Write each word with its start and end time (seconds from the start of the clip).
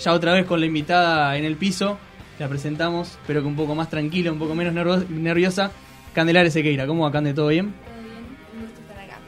ya 0.00 0.12
otra 0.12 0.32
vez 0.32 0.46
con 0.46 0.60
la 0.60 0.66
invitada 0.66 1.36
en 1.36 1.44
el 1.44 1.56
piso. 1.56 1.98
La 2.38 2.48
presentamos, 2.48 3.18
pero 3.26 3.40
que 3.40 3.46
un 3.48 3.56
poco 3.56 3.74
más 3.74 3.90
tranquila, 3.90 4.30
un 4.30 4.38
poco 4.38 4.54
menos 4.54 4.72
nerviosa. 5.10 5.72
Candelaria 6.14 6.50
Sequeira, 6.50 6.86
¿cómo 6.86 7.04
va, 7.04 7.12
Cande? 7.12 7.34
¿Todo 7.34 7.48
bien? 7.48 7.72
Todo 7.84 8.02
bien, 8.02 8.16
un 8.54 8.60
gusto 8.62 8.80
estar 8.80 8.98
acá. 9.00 9.18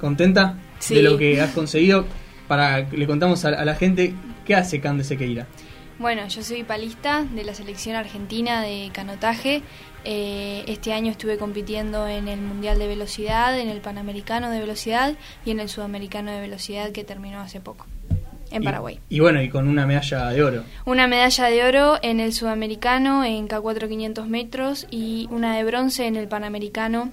¿Contenta 0.00 0.58
Sí. 0.78 0.94
de 0.94 1.02
lo 1.02 1.18
que 1.18 1.40
has 1.40 1.50
conseguido? 1.52 2.06
Para 2.48 2.80
le 2.80 3.06
contamos 3.06 3.44
a, 3.44 3.48
a 3.50 3.64
la 3.64 3.74
gente 3.74 4.14
qué 4.46 4.54
hace 4.54 4.80
Cande 4.80 5.04
Sequeira. 5.04 5.46
Bueno, 5.98 6.26
yo 6.28 6.42
soy 6.42 6.64
palista 6.64 7.24
de 7.24 7.44
la 7.44 7.52
selección 7.52 7.94
argentina 7.94 8.62
de 8.62 8.90
canotaje. 8.92 9.62
Eh, 10.04 10.64
este 10.66 10.94
año 10.94 11.10
estuve 11.10 11.36
compitiendo 11.36 12.08
en 12.08 12.26
el 12.26 12.40
Mundial 12.40 12.78
de 12.78 12.86
Velocidad, 12.86 13.58
en 13.58 13.68
el 13.68 13.82
Panamericano 13.82 14.48
de 14.48 14.60
Velocidad 14.60 15.14
y 15.44 15.50
en 15.50 15.60
el 15.60 15.68
Sudamericano 15.68 16.30
de 16.32 16.40
Velocidad 16.40 16.90
que 16.92 17.04
terminó 17.04 17.40
hace 17.40 17.60
poco, 17.60 17.84
en 18.50 18.62
Y- 18.62 18.64
Paraguay. 18.64 18.98
Y, 19.08 19.20
bueno, 19.20 19.40
y 19.42 19.48
con 19.48 19.68
una 19.68 19.86
medalla 19.86 20.28
de 20.30 20.42
oro. 20.42 20.64
Una 20.84 21.06
medalla 21.06 21.46
de 21.46 21.64
oro 21.64 21.98
en 22.02 22.20
el 22.20 22.32
Sudamericano 22.32 23.24
en 23.24 23.48
K4 23.48 23.88
500 23.88 24.26
metros 24.28 24.86
y 24.90 25.28
una 25.30 25.56
de 25.56 25.64
bronce 25.64 26.06
en 26.06 26.16
el 26.16 26.28
Panamericano 26.28 27.10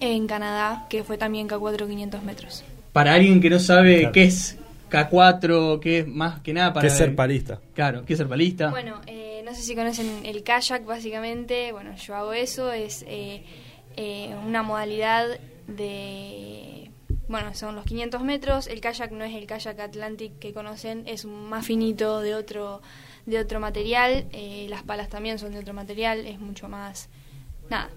en 0.00 0.26
Canadá, 0.26 0.86
que 0.90 1.04
fue 1.04 1.16
también 1.18 1.48
K4 1.48 1.86
500 1.88 2.22
metros. 2.22 2.64
Para 2.92 3.14
alguien 3.14 3.40
que 3.40 3.48
no 3.50 3.58
sabe 3.58 3.98
Claro. 4.00 4.12
qué 4.12 4.24
es 4.24 4.58
K4, 4.90 5.80
qué 5.80 5.98
es 6.00 6.06
más 6.06 6.40
que 6.40 6.52
nada 6.52 6.72
para... 6.72 6.82
¿Qué 6.82 6.92
es 6.92 6.98
ser 6.98 7.14
palista? 7.14 7.60
Claro, 7.74 8.04
qué 8.04 8.12
es 8.14 8.18
ser 8.18 8.28
palista. 8.28 8.70
Bueno, 8.70 9.00
eh, 9.06 9.42
no 9.44 9.54
sé 9.54 9.62
si 9.62 9.74
conocen 9.74 10.24
el 10.24 10.42
kayak, 10.42 10.84
básicamente. 10.84 11.72
Bueno, 11.72 11.94
yo 11.96 12.14
hago 12.16 12.32
eso. 12.32 12.72
Es 12.72 13.04
eh, 13.08 13.42
eh, 13.96 14.34
una 14.46 14.62
modalidad 14.62 15.26
de. 15.66 16.85
Bueno, 17.28 17.54
son 17.54 17.74
los 17.74 17.84
500 17.84 18.22
metros. 18.22 18.66
El 18.68 18.80
kayak 18.80 19.10
no 19.10 19.24
es 19.24 19.34
el 19.34 19.46
kayak 19.46 19.80
Atlantic 19.80 20.38
que 20.38 20.52
conocen, 20.52 21.02
es 21.06 21.24
un 21.24 21.48
más 21.48 21.66
finito 21.66 22.20
de 22.20 22.34
otro, 22.34 22.82
de 23.26 23.40
otro 23.40 23.58
material. 23.58 24.26
Eh, 24.32 24.66
las 24.68 24.82
palas 24.84 25.08
también 25.08 25.38
son 25.38 25.52
de 25.52 25.58
otro 25.58 25.74
material, 25.74 26.24
es 26.26 26.38
mucho 26.38 26.68
más. 26.68 27.08
Nada, 27.68 27.90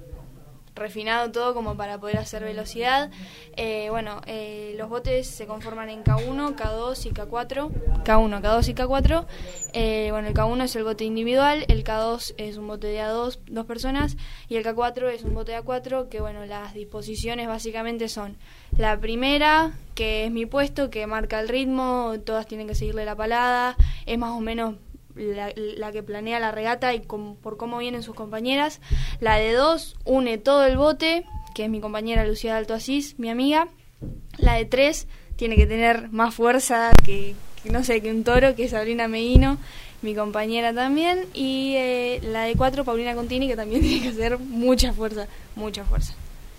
refinado 0.79 1.31
todo 1.31 1.53
como 1.53 1.75
para 1.75 1.99
poder 1.99 2.17
hacer 2.17 2.43
velocidad. 2.43 3.11
Eh, 3.55 3.87
bueno, 3.89 4.21
eh, 4.25 4.73
los 4.77 4.89
botes 4.89 5.27
se 5.27 5.45
conforman 5.45 5.89
en 5.89 6.03
K1, 6.03 6.55
K2 6.55 7.05
y 7.05 7.09
K4. 7.11 8.03
K1, 8.03 8.41
K2 8.41 8.69
y 8.69 8.73
K4. 8.73 9.25
Eh, 9.73 10.07
bueno, 10.11 10.27
el 10.27 10.33
K1 10.33 10.63
es 10.63 10.75
el 10.75 10.83
bote 10.83 11.03
individual, 11.03 11.65
el 11.67 11.83
K2 11.83 12.33
es 12.37 12.57
un 12.57 12.67
bote 12.67 12.87
de 12.87 12.99
A2, 12.99 13.39
dos 13.47 13.65
personas, 13.65 14.17
y 14.47 14.55
el 14.55 14.65
K4 14.65 15.09
es 15.09 15.23
un 15.23 15.33
bote 15.33 15.51
de 15.51 15.59
A4, 15.59 16.09
que 16.09 16.21
bueno, 16.21 16.45
las 16.45 16.73
disposiciones 16.73 17.47
básicamente 17.47 18.09
son 18.09 18.37
la 18.77 18.99
primera, 18.99 19.73
que 19.95 20.25
es 20.25 20.31
mi 20.31 20.45
puesto, 20.45 20.89
que 20.89 21.05
marca 21.07 21.39
el 21.39 21.49
ritmo, 21.49 22.15
todas 22.25 22.47
tienen 22.47 22.67
que 22.67 22.75
seguirle 22.75 23.05
la 23.05 23.15
palada, 23.15 23.75
es 24.05 24.17
más 24.17 24.31
o 24.31 24.39
menos 24.39 24.75
la, 25.19 25.51
la 25.55 25.91
que 25.91 26.01
planea 26.03 26.39
la 26.39 26.51
regata 26.51 26.93
y 26.93 27.01
por 27.01 27.57
cómo 27.57 27.77
vienen 27.77 28.03
sus 28.03 28.15
compañeras. 28.15 28.81
La 29.19 29.35
de 29.35 29.53
dos 29.53 29.95
une 30.05 30.37
todo 30.37 30.65
el 30.65 30.77
bote, 30.77 31.25
que 31.53 31.65
es 31.65 31.69
mi 31.69 31.81
compañera 31.81 32.25
Lucía 32.25 32.57
Alto 32.57 32.73
Asís, 32.73 33.19
mi 33.19 33.29
amiga. 33.29 33.67
La 34.37 34.55
de 34.55 34.65
tres 34.65 35.07
tiene 35.35 35.55
que 35.55 35.67
tener 35.67 36.09
más 36.09 36.33
fuerza 36.33 36.91
que, 37.03 37.35
que 37.63 37.69
no 37.69 37.83
sé, 37.83 38.01
que 38.01 38.11
un 38.11 38.23
toro, 38.23 38.55
que 38.55 38.65
es 38.65 38.71
Sabrina 38.71 39.07
Medino, 39.07 39.57
mi 40.01 40.15
compañera 40.15 40.73
también. 40.73 41.25
Y 41.33 41.75
eh, 41.75 42.19
la 42.23 42.43
de 42.43 42.55
cuatro, 42.55 42.85
Paulina 42.85 43.15
Contini, 43.15 43.47
que 43.47 43.55
también 43.55 43.81
tiene 43.83 44.01
que 44.01 44.09
hacer 44.09 44.39
mucha 44.39 44.93
fuerza, 44.93 45.27
mucha 45.55 45.83
fuerza. 45.83 46.13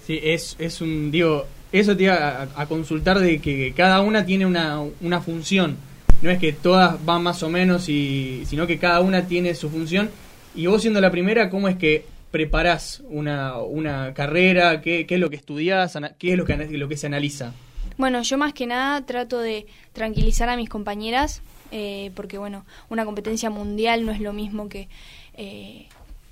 Sí, 0.07 0.19
es, 0.23 0.57
es 0.59 0.81
un, 0.81 1.11
digo, 1.11 1.47
eso 1.73 1.97
te 1.97 2.05
iba 2.05 2.15
a, 2.15 2.49
a 2.57 2.67
consultar 2.67 3.21
de 3.21 3.41
que 3.41 3.73
cada 3.75 4.01
una 4.01 4.25
tiene 4.25 4.47
una, 4.47 4.81
una 5.01 5.21
función. 5.21 5.77
No 6.23 6.31
es 6.31 6.39
que 6.39 6.53
todas 6.53 7.03
van 7.05 7.23
más 7.23 7.43
o 7.43 7.49
menos, 7.49 7.89
y, 7.89 8.43
sino 8.47 8.67
que 8.67 8.79
cada 8.79 9.01
una 9.01 9.27
tiene 9.27 9.55
su 9.55 9.71
función. 9.71 10.11
Y 10.55 10.67
vos 10.67 10.83
siendo 10.83 11.01
la 11.01 11.11
primera, 11.11 11.49
¿cómo 11.49 11.69
es 11.69 11.77
que 11.77 12.05
preparás 12.31 13.03
una, 13.09 13.57
una 13.59 14.13
carrera? 14.15 14.81
¿Qué, 14.83 15.07
¿Qué 15.07 15.15
es 15.15 15.21
lo 15.21 15.31
que 15.31 15.37
estudiás? 15.37 15.97
¿Qué 16.19 16.33
es 16.33 16.39
lo 16.39 16.45
que, 16.45 16.53
ana- 16.53 16.67
lo 16.71 16.89
que 16.89 16.97
se 16.97 17.07
analiza? 17.07 17.53
Bueno, 17.97 18.23
yo 18.23 18.37
más 18.39 18.53
que 18.53 18.67
nada 18.67 19.05
trato 19.05 19.41
de 19.41 19.67
tranquilizar 19.93 20.49
a 20.49 20.57
mis 20.57 20.69
compañeras, 20.69 21.43
eh, 21.71 22.11
porque 22.15 22.39
bueno, 22.39 22.65
una 22.89 23.05
competencia 23.05 23.51
mundial 23.51 24.05
no 24.05 24.13
es 24.13 24.21
lo 24.21 24.33
mismo 24.33 24.69
que... 24.69 24.89
eh, 25.35 25.87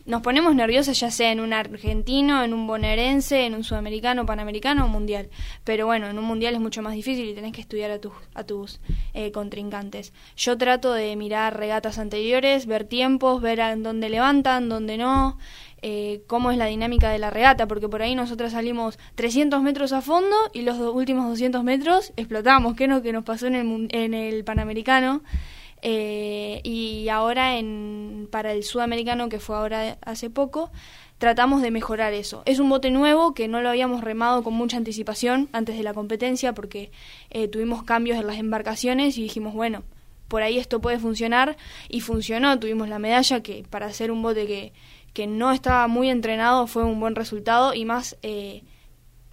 nos 0.08 0.22
ponemos 0.22 0.54
nerviosas 0.54 0.98
ya 0.98 1.10
sea 1.10 1.30
en 1.32 1.38
un 1.38 1.52
argentino, 1.52 2.42
en 2.42 2.54
un 2.54 2.66
bonaerense, 2.66 3.44
en 3.44 3.54
un 3.54 3.62
sudamericano, 3.62 4.24
panamericano 4.24 4.86
o 4.86 4.88
mundial. 4.88 5.28
Pero 5.64 5.84
bueno, 5.84 6.08
en 6.08 6.18
un 6.18 6.24
mundial 6.24 6.54
es 6.54 6.60
mucho 6.60 6.80
más 6.80 6.94
difícil 6.94 7.28
y 7.28 7.34
tenés 7.34 7.52
que 7.52 7.60
estudiar 7.60 7.90
a 7.90 8.00
tus, 8.00 8.14
a 8.32 8.42
tus 8.42 8.80
eh, 9.12 9.32
contrincantes. 9.32 10.14
Yo 10.34 10.56
trato 10.56 10.94
de 10.94 11.14
mirar 11.14 11.58
regatas 11.58 11.98
anteriores, 11.98 12.64
ver 12.64 12.84
tiempos, 12.84 13.42
ver 13.42 13.60
a 13.60 13.76
dónde 13.76 14.08
levantan, 14.08 14.70
dónde 14.70 14.96
no, 14.96 15.36
eh, 15.82 16.22
cómo 16.26 16.52
es 16.52 16.56
la 16.56 16.66
dinámica 16.66 17.10
de 17.10 17.18
la 17.18 17.28
regata, 17.28 17.68
porque 17.68 17.90
por 17.90 18.00
ahí 18.00 18.14
nosotros 18.14 18.52
salimos 18.52 18.98
300 19.16 19.60
metros 19.62 19.92
a 19.92 20.00
fondo 20.00 20.34
y 20.54 20.62
los 20.62 20.78
últimos 20.78 21.28
200 21.28 21.62
metros 21.64 22.14
explotamos, 22.16 22.76
que 22.76 22.84
es 22.84 22.90
lo 22.90 23.02
que 23.02 23.12
nos 23.12 23.24
pasó 23.24 23.46
en 23.46 23.56
el, 23.56 23.88
en 23.90 24.14
el 24.14 24.42
Panamericano. 24.42 25.20
Eh, 25.82 26.60
y 26.64 27.08
ahora 27.08 27.58
en, 27.58 28.28
para 28.30 28.52
el 28.52 28.64
sudamericano, 28.64 29.28
que 29.28 29.40
fue 29.40 29.56
ahora 29.56 29.98
hace 30.02 30.30
poco, 30.30 30.70
tratamos 31.18 31.62
de 31.62 31.70
mejorar 31.70 32.12
eso. 32.12 32.42
Es 32.46 32.58
un 32.58 32.68
bote 32.68 32.90
nuevo 32.90 33.34
que 33.34 33.48
no 33.48 33.60
lo 33.60 33.68
habíamos 33.68 34.02
remado 34.02 34.42
con 34.42 34.54
mucha 34.54 34.76
anticipación 34.76 35.48
antes 35.52 35.76
de 35.76 35.82
la 35.82 35.94
competencia 35.94 36.54
porque 36.54 36.90
eh, 37.30 37.48
tuvimos 37.48 37.82
cambios 37.82 38.18
en 38.18 38.26
las 38.26 38.38
embarcaciones 38.38 39.18
y 39.18 39.22
dijimos, 39.22 39.54
bueno, 39.54 39.82
por 40.28 40.42
ahí 40.42 40.58
esto 40.58 40.80
puede 40.80 40.98
funcionar 40.98 41.56
y 41.88 42.00
funcionó. 42.00 42.58
Tuvimos 42.58 42.88
la 42.88 42.98
medalla 42.98 43.42
que 43.42 43.64
para 43.68 43.86
hacer 43.86 44.10
un 44.10 44.22
bote 44.22 44.46
que, 44.46 44.72
que 45.12 45.26
no 45.26 45.52
estaba 45.52 45.88
muy 45.88 46.10
entrenado 46.10 46.66
fue 46.66 46.84
un 46.84 47.00
buen 47.00 47.14
resultado 47.14 47.74
y 47.74 47.84
más 47.84 48.16
eh, 48.22 48.62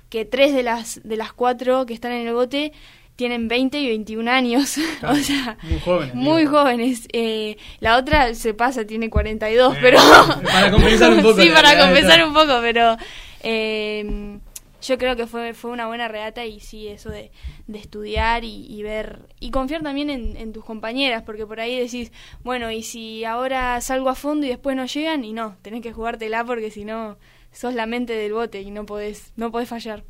que 0.09 0.25
tres 0.25 0.53
de 0.53 0.63
las, 0.63 1.01
de 1.03 1.17
las 1.17 1.33
cuatro 1.33 1.85
que 1.85 1.93
están 1.93 2.13
en 2.13 2.27
el 2.27 2.33
bote 2.33 2.71
tienen 3.15 3.47
20 3.47 3.79
y 3.79 3.87
21 3.87 4.29
años. 4.31 4.77
o 5.03 5.15
sea, 5.15 5.57
Muy 5.63 5.79
jóvenes. 5.79 6.15
muy 6.15 6.41
digo. 6.43 6.59
jóvenes. 6.59 7.07
Eh, 7.13 7.57
la 7.79 7.97
otra 7.97 8.33
se 8.35 8.53
pasa, 8.53 8.85
tiene 8.85 9.09
42, 9.09 9.75
Eh, 9.75 9.79
pero... 9.81 9.99
para 10.43 10.71
compensar 10.71 11.11
un 11.13 11.21
poco 11.21 11.41
sí, 11.41 11.49
para 11.49 11.77
compensar 11.79 12.23
un 12.25 12.33
poco, 12.33 12.57
pero... 12.61 12.97
eh, 13.43 14.39
yo 14.81 14.99
creo 14.99 15.15
que 15.15 15.25
fue, 15.25 15.55
fue 15.55 15.71
una 15.71 15.87
buena 15.87 16.07
regata 16.07 16.45
y 16.45 16.59
sí, 16.59 16.87
eso 16.87 17.09
de, 17.09 17.31
de 17.65 17.79
estudiar 17.79 18.43
y, 18.43 18.67
y 18.69 18.83
ver... 18.83 19.21
Y 19.39 19.49
confiar 19.49 19.81
también 19.81 20.11
en, 20.11 20.37
en 20.37 20.53
tus 20.53 20.63
compañeras, 20.63 21.23
porque 21.23 21.47
por 21.47 21.59
ahí 21.59 21.79
decís, 21.79 22.11
bueno, 22.43 22.69
y 22.69 22.83
si 22.83 23.25
ahora 23.25 23.81
salgo 23.81 24.09
a 24.09 24.15
fondo 24.15 24.45
y 24.45 24.49
después 24.49 24.75
no 24.75 24.85
llegan, 24.85 25.23
y 25.23 25.33
no, 25.33 25.57
tenés 25.63 25.81
que 25.81 25.91
jugártela 25.91 26.43
porque 26.45 26.69
si 26.69 26.85
no, 26.85 27.17
sos 27.51 27.73
la 27.73 27.87
mente 27.87 28.13
del 28.13 28.33
bote 28.33 28.61
y 28.61 28.69
no 28.69 28.85
podés, 28.85 29.31
no 29.37 29.51
podés 29.51 29.69
fallar. 29.69 30.03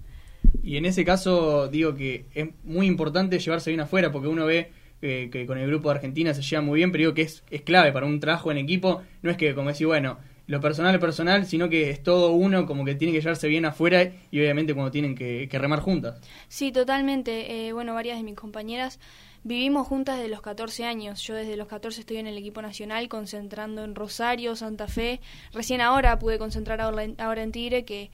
Y 0.65 0.77
en 0.77 0.85
ese 0.85 1.05
caso, 1.05 1.67
digo 1.67 1.93
que 1.93 2.25
es 2.33 2.47
muy 2.63 2.87
importante 2.87 3.37
llevarse 3.37 3.69
bien 3.69 3.81
afuera, 3.81 4.11
porque 4.11 4.27
uno 4.27 4.47
ve 4.47 4.71
eh, 5.03 5.29
que 5.31 5.45
con 5.45 5.59
el 5.59 5.67
grupo 5.67 5.89
de 5.89 5.95
Argentina 5.95 6.33
se 6.33 6.41
lleva 6.41 6.63
muy 6.63 6.77
bien, 6.77 6.91
pero 6.91 7.03
digo 7.03 7.13
que 7.13 7.21
es, 7.21 7.43
es 7.51 7.61
clave 7.61 7.91
para 7.91 8.07
un 8.07 8.19
trabajo 8.19 8.51
en 8.51 8.57
equipo. 8.57 9.03
No 9.21 9.29
es 9.29 9.37
que, 9.37 9.53
como 9.53 9.69
decir, 9.69 9.85
bueno, 9.85 10.17
lo 10.47 10.59
personal 10.59 10.95
es 10.95 10.99
personal, 10.99 11.45
sino 11.45 11.69
que 11.69 11.91
es 11.91 12.01
todo 12.01 12.31
uno, 12.31 12.65
como 12.65 12.83
que 12.83 12.95
tiene 12.95 13.13
que 13.13 13.21
llevarse 13.21 13.47
bien 13.47 13.65
afuera 13.65 14.11
y 14.31 14.39
obviamente 14.39 14.73
cuando 14.73 14.89
tienen 14.89 15.13
que, 15.13 15.47
que 15.47 15.59
remar 15.59 15.81
juntas. 15.81 16.19
Sí, 16.47 16.71
totalmente. 16.71 17.67
Eh, 17.67 17.73
bueno, 17.73 17.93
varias 17.93 18.17
de 18.17 18.23
mis 18.23 18.35
compañeras 18.35 18.99
vivimos 19.43 19.85
juntas 19.85 20.17
desde 20.17 20.29
los 20.29 20.41
14 20.41 20.83
años. 20.85 21.21
Yo 21.21 21.35
desde 21.35 21.57
los 21.57 21.67
14 21.67 21.99
estoy 21.99 22.17
en 22.17 22.25
el 22.25 22.39
equipo 22.39 22.63
nacional 22.63 23.07
concentrando 23.07 23.83
en 23.83 23.93
Rosario, 23.93 24.55
Santa 24.55 24.87
Fe. 24.87 25.21
Recién 25.53 25.81
ahora 25.81 26.17
pude 26.17 26.39
concentrar 26.39 26.81
ahora 26.81 27.03
en, 27.03 27.15
ahora 27.19 27.43
en 27.43 27.51
Tigre, 27.51 27.85
que, 27.85 28.09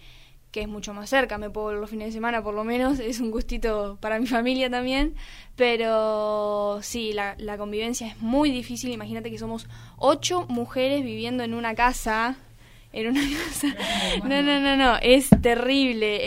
que 0.52 0.62
es 0.62 0.68
mucho 0.68 0.94
más 0.94 1.10
cerca. 1.10 1.38
Me 1.38 1.50
puedo 1.50 1.68
volver 1.68 1.82
los 1.82 1.90
fines 1.90 2.08
de 2.08 2.12
semana 2.14 2.44
por 2.44 2.54
lo 2.54 2.64
menos. 2.64 3.00
Es 3.00 3.20
un 3.20 3.32
gustito 3.32 3.98
para 4.02 4.20
mi 4.20 4.28
familia 4.38 4.70
también. 4.70 5.16
Pero 5.56 6.80
sí, 6.82 7.14
la, 7.14 7.36
la 7.38 7.58
convivencia 7.58 8.08
es 8.08 8.18
muy 8.20 8.52
difícil. 8.52 8.92
Imagínate 8.92 9.30
que 9.32 9.38
somos 9.38 9.68
ocho 9.98 10.46
mujeres 10.50 11.04
viviendo 11.04 11.44
en 11.44 11.54
una 11.54 11.76
casa 11.76 12.36
en 12.94 13.08
una 13.08 13.22
casa. 13.48 13.74
No, 14.26 14.42
no, 14.42 14.60
no, 14.60 14.76
no, 14.76 14.98
es 15.02 15.30
terrible. 15.42 16.18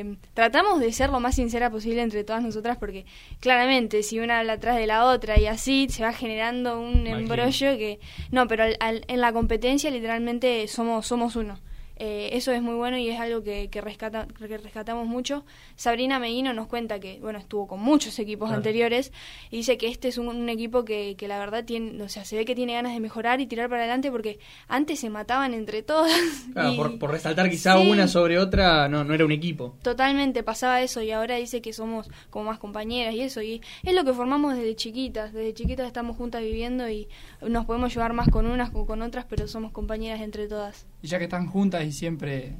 Eh, 0.00 0.16
tratamos 0.32 0.80
de 0.80 0.90
ser 0.92 1.10
lo 1.10 1.20
más 1.20 1.34
sincera 1.34 1.68
posible 1.68 2.00
entre 2.00 2.24
todas 2.24 2.42
nosotras 2.42 2.78
porque 2.78 3.04
claramente 3.40 4.02
si 4.02 4.20
una 4.20 4.38
habla 4.38 4.54
atrás 4.54 4.76
de 4.76 4.86
la 4.86 5.04
otra 5.04 5.38
y 5.38 5.46
así 5.46 5.86
se 5.90 6.02
va 6.02 6.14
generando 6.14 6.80
un 6.80 7.06
embrollo 7.06 7.76
que... 7.76 8.00
No, 8.30 8.48
pero 8.48 8.64
al- 8.64 8.76
al- 8.80 9.04
en 9.08 9.20
la 9.20 9.32
competencia 9.34 9.90
literalmente 9.90 10.66
somos, 10.68 11.06
somos 11.06 11.36
uno. 11.36 11.58
Eh, 11.96 12.30
eso 12.32 12.50
es 12.52 12.60
muy 12.60 12.74
bueno 12.74 12.98
y 12.98 13.08
es 13.08 13.20
algo 13.20 13.42
que, 13.42 13.68
que, 13.70 13.80
rescata, 13.80 14.26
que 14.26 14.58
rescatamos 14.58 15.06
mucho. 15.06 15.44
Sabrina 15.76 16.18
Medino 16.18 16.52
nos 16.52 16.66
cuenta 16.66 16.98
que, 16.98 17.18
bueno, 17.20 17.38
estuvo 17.38 17.66
con 17.66 17.80
muchos 17.80 18.18
equipos 18.18 18.50
anteriores 18.50 19.12
y 19.50 19.58
dice 19.58 19.78
que 19.78 19.88
este 19.88 20.08
es 20.08 20.18
un, 20.18 20.48
equipo 20.48 20.84
que, 20.84 21.14
que, 21.16 21.28
la 21.28 21.38
verdad 21.38 21.64
tiene, 21.64 22.02
o 22.02 22.08
sea, 22.08 22.24
se 22.24 22.36
ve 22.36 22.44
que 22.44 22.54
tiene 22.54 22.74
ganas 22.74 22.92
de 22.92 23.00
mejorar 23.00 23.40
y 23.40 23.46
tirar 23.46 23.68
para 23.68 23.82
adelante 23.82 24.10
porque 24.10 24.38
antes 24.68 25.00
se 25.00 25.10
mataban 25.10 25.54
entre 25.54 25.82
todas. 25.82 26.12
Claro, 26.54 26.98
por, 26.98 27.10
resaltar 27.10 27.50
quizá 27.50 27.78
una 27.78 28.06
sobre 28.06 28.38
otra, 28.38 28.88
no, 28.88 29.02
no 29.02 29.14
era 29.14 29.24
un 29.24 29.32
equipo. 29.32 29.76
Totalmente, 29.82 30.42
pasaba 30.42 30.82
eso 30.82 31.02
y 31.02 31.10
ahora 31.10 31.36
dice 31.36 31.60
que 31.60 31.72
somos 31.72 32.08
como 32.30 32.46
más 32.46 32.58
compañeras 32.58 33.14
y 33.14 33.22
eso. 33.22 33.42
Y 33.42 33.60
es 33.82 33.94
lo 33.94 34.04
que 34.04 34.12
formamos 34.12 34.56
desde 34.56 34.76
chiquitas. 34.76 35.32
Desde 35.32 35.52
chiquitas 35.54 35.86
estamos 35.86 36.16
juntas 36.16 36.42
viviendo 36.42 36.88
y 36.88 37.08
nos 37.40 37.64
podemos 37.66 37.92
llevar 37.92 38.12
más 38.12 38.28
con 38.28 38.46
unas 38.46 38.70
como 38.70 38.86
con 38.86 39.02
otras, 39.02 39.24
pero 39.28 39.48
somos 39.48 39.72
compañeras 39.72 40.20
entre 40.20 40.46
todas. 40.46 40.86
Y 41.02 41.08
ya 41.08 41.18
que 41.18 41.24
están 41.24 41.46
juntas 41.46 41.83
y 41.84 41.92
siempre 41.92 42.56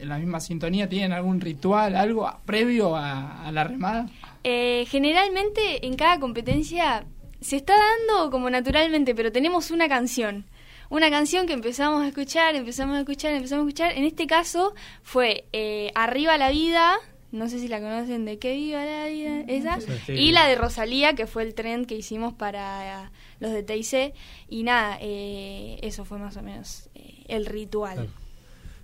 en 0.00 0.08
la 0.08 0.18
misma 0.18 0.40
sintonía, 0.40 0.88
¿tienen 0.88 1.12
algún 1.12 1.40
ritual, 1.40 1.94
algo 1.94 2.30
previo 2.46 2.96
a, 2.96 3.50
la 3.52 3.64
remada? 3.64 4.08
Eh, 4.44 4.86
generalmente 4.88 5.86
en 5.86 5.94
cada 5.96 6.18
competencia 6.18 7.04
se 7.40 7.56
está 7.56 7.74
dando 7.74 8.30
como 8.30 8.50
naturalmente, 8.50 9.14
pero 9.14 9.30
tenemos 9.32 9.70
una 9.70 9.88
canción. 9.88 10.46
Una 10.88 11.08
canción 11.08 11.46
que 11.46 11.52
empezamos 11.52 12.02
a 12.02 12.08
escuchar, 12.08 12.56
empezamos 12.56 12.96
a 12.96 13.00
escuchar, 13.00 13.32
empezamos 13.32 13.64
a 13.64 13.68
escuchar. 13.68 13.92
En 13.96 14.04
este 14.04 14.26
caso 14.26 14.74
fue 15.02 15.44
eh, 15.52 15.92
Arriba 15.94 16.36
la 16.36 16.50
vida, 16.50 16.96
no 17.30 17.48
sé 17.48 17.60
si 17.60 17.68
la 17.68 17.78
conocen 17.78 18.24
de 18.24 18.40
Que 18.40 18.54
viva 18.54 18.84
la 18.84 19.06
vida, 19.06 19.40
esa. 19.46 19.78
Y 20.08 20.32
la 20.32 20.48
de 20.48 20.56
Rosalía, 20.56 21.14
que 21.14 21.28
fue 21.28 21.44
el 21.44 21.54
trend 21.54 21.86
que 21.86 21.94
hicimos 21.94 22.32
para 22.34 23.12
los 23.38 23.52
de 23.52 23.62
TIC. 23.62 24.14
Y 24.48 24.64
nada, 24.64 24.98
eh, 25.00 25.78
eso 25.82 26.04
fue 26.04 26.18
más 26.18 26.36
o 26.36 26.42
menos 26.42 26.90
el 27.28 27.46
ritual. 27.46 28.08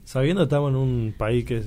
Sabiendo 0.06 0.44
estamos 0.44 0.70
en 0.70 0.76
un 0.76 1.14
país 1.18 1.44
que 1.44 1.56
es 1.56 1.66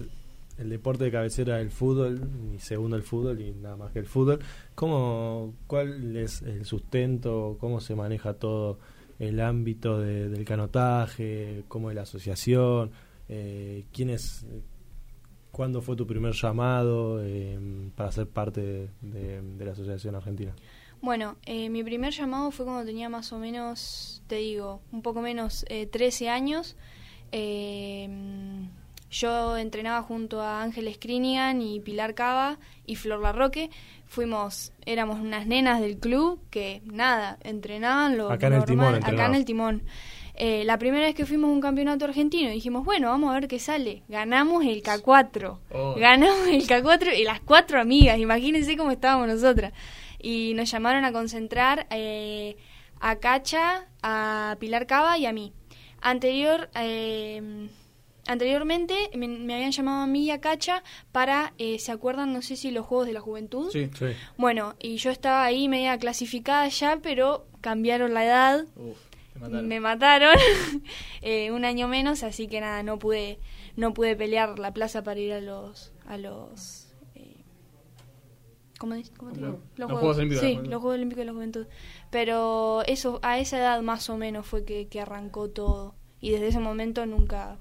el 0.58 0.70
deporte 0.70 1.04
de 1.04 1.12
cabecera 1.12 1.60
el 1.60 1.72
fútbol, 1.72 2.22
y 2.56 2.60
segundo 2.60 2.96
el 2.96 3.04
fútbol 3.04 3.42
y 3.42 3.52
nada 3.52 3.76
más 3.76 3.92
que 3.92 4.00
el 4.00 4.06
fútbol, 4.06 4.40
¿cómo, 4.76 5.56
¿cuál 5.68 6.16
es 6.16 6.42
el 6.44 6.64
sustento? 6.64 7.58
¿Cómo 7.60 7.82
se 7.82 7.96
maneja 7.96 8.36
todo 8.36 8.80
el 9.20 9.42
ámbito 9.42 10.00
del 10.00 10.46
canotaje? 10.46 11.66
¿Cómo 11.68 11.90
es 11.90 11.98
la 11.98 12.04
asociación? 12.04 12.92
Eh, 13.28 13.84
¿Quién 13.92 14.10
es, 14.10 14.46
¿Cuándo 15.52 15.82
fue 15.82 15.98
tu 15.98 16.08
primer 16.08 16.32
llamado 16.32 17.20
eh, 17.22 17.60
para 17.94 18.10
ser 18.14 18.30
parte 18.30 18.90
de, 19.02 19.42
la 19.60 19.74
Asociación 19.74 20.16
Argentina? 20.16 20.56
Bueno, 21.02 21.36
eh, 21.46 21.70
mi 21.70 21.84
primer 21.84 22.14
llamado 22.14 22.52
fue 22.52 22.66
cuando 22.66 22.86
tenía 22.86 23.10
más 23.10 23.34
o 23.34 23.38
menos, 23.38 24.24
te 24.28 24.36
digo, 24.36 24.80
un 24.94 25.02
poco 25.02 25.22
menos, 25.22 25.66
13 25.92 26.30
años. 26.30 26.78
Eh, 27.32 28.10
yo 29.12 29.58
entrenaba 29.58 30.04
junto 30.04 30.42
a 30.42 30.62
Ángeles 30.62 30.98
Crinian 31.00 31.62
y 31.62 31.80
Pilar 31.80 32.14
Cava 32.14 32.60
y 32.86 32.96
Flor 32.96 33.22
Larroque. 33.22 33.70
Fuimos, 34.06 34.72
éramos 34.86 35.20
unas 35.20 35.48
nenas 35.48 35.82
del 35.82 35.98
club 35.98 36.40
que 36.52 36.82
nada, 36.86 37.38
entrenaban 37.44 38.18
lo 38.18 38.32
acá 38.32 38.48
en 38.48 38.54
el 38.54 38.66
timón. 38.66 38.96
Acá 38.96 39.26
en 39.26 39.36
el 39.36 39.46
timón. 39.46 39.84
Eh, 40.36 40.64
la 40.64 40.78
primera 40.78 41.06
vez 41.06 41.16
que 41.16 41.26
fuimos 41.26 41.50
a 41.50 41.54
un 41.54 41.60
campeonato 41.60 42.06
argentino 42.06 42.50
dijimos, 42.50 42.86
bueno, 42.86 43.10
vamos 43.10 43.32
a 43.32 43.34
ver 43.34 43.48
qué 43.48 43.60
sale. 43.60 44.04
Ganamos 44.08 44.64
el 44.64 44.82
K4. 44.84 45.98
Ganamos 45.98 46.48
el 46.48 46.66
K4 46.68 47.18
y 47.18 47.24
las 47.24 47.42
cuatro 47.42 47.82
amigas, 47.82 48.20
imagínense 48.20 48.78
cómo 48.78 48.92
estábamos 48.92 49.28
nosotras. 49.28 49.74
Y 50.22 50.54
nos 50.56 50.70
llamaron 50.70 51.04
a 51.04 51.12
concentrar 51.12 51.88
eh, 51.90 52.58
a 53.00 53.16
Cacha, 53.18 53.88
a 54.04 54.56
Pilar 54.60 54.86
Cava 54.86 55.18
y 55.18 55.26
a 55.26 55.34
mí. 55.34 55.52
Anterior, 56.02 56.70
eh, 56.76 57.70
anteriormente 58.28 58.96
me, 59.16 59.54
habían 59.54 59.72
llamado 59.72 60.04
a 60.04 60.08
mí 60.08 60.26
y 60.26 60.32
a 60.32 60.40
Cacha 60.40 60.84
para, 61.12 61.54
eh, 61.58 61.80
¿se 61.80 61.92
acuerdan? 61.92 62.34
No 62.34 62.42
sé 62.42 62.56
si 62.56 62.72
los 62.72 62.86
Juegos 62.86 63.08
de 63.08 63.14
la 63.14 63.22
Juventud. 63.22 63.72
Sí, 63.72 63.90
sí. 63.98 64.08
Bueno, 64.38 64.76
y 64.80 64.98
yo 64.98 65.12
estaba 65.12 65.44
ahí 65.44 65.68
media 65.68 65.98
clasificada 65.98 66.68
ya, 66.68 67.00
pero 67.02 67.46
cambiaron 67.62 68.14
la 68.14 68.26
edad. 68.26 68.66
Me 69.36 69.80
mataron 69.80 70.36
eh, 71.22 71.52
un 71.52 71.64
año 71.64 71.88
menos, 71.88 72.24
así 72.24 72.48
que 72.48 72.60
nada, 72.60 72.84
no 72.84 73.00
pude, 73.00 73.40
no 73.78 73.94
pude 73.94 74.16
pelear 74.16 74.60
la 74.60 74.74
plaza 74.74 75.04
para 75.04 75.20
ir 75.20 75.32
a 75.32 75.40
los, 75.40 75.94
a 76.06 76.18
los 76.18 76.89
¿Cómo, 78.80 78.96
cómo 79.18 79.32
te 79.34 79.42
digo? 79.42 79.60
Los, 79.76 79.92
Juegos, 79.92 80.18
Olímpicos. 80.18 80.44
Sí, 80.44 80.56
los 80.56 80.82
Juegos 80.82 80.96
Olímpicos 80.96 81.20
de 81.20 81.26
la 81.26 81.34
Juventud. 81.34 81.68
Pero 82.10 82.82
eso, 82.88 83.20
a 83.22 83.38
esa 83.38 83.60
edad 83.60 83.82
más 83.82 84.10
o 84.10 84.18
menos 84.18 84.48
fue 84.48 84.64
que, 84.64 84.88
que 84.88 85.02
arrancó 85.02 85.50
todo. 85.50 85.96
Y 86.22 86.32
desde 86.32 86.48
ese 86.48 86.60
momento 86.60 87.06
nunca, 87.06 87.58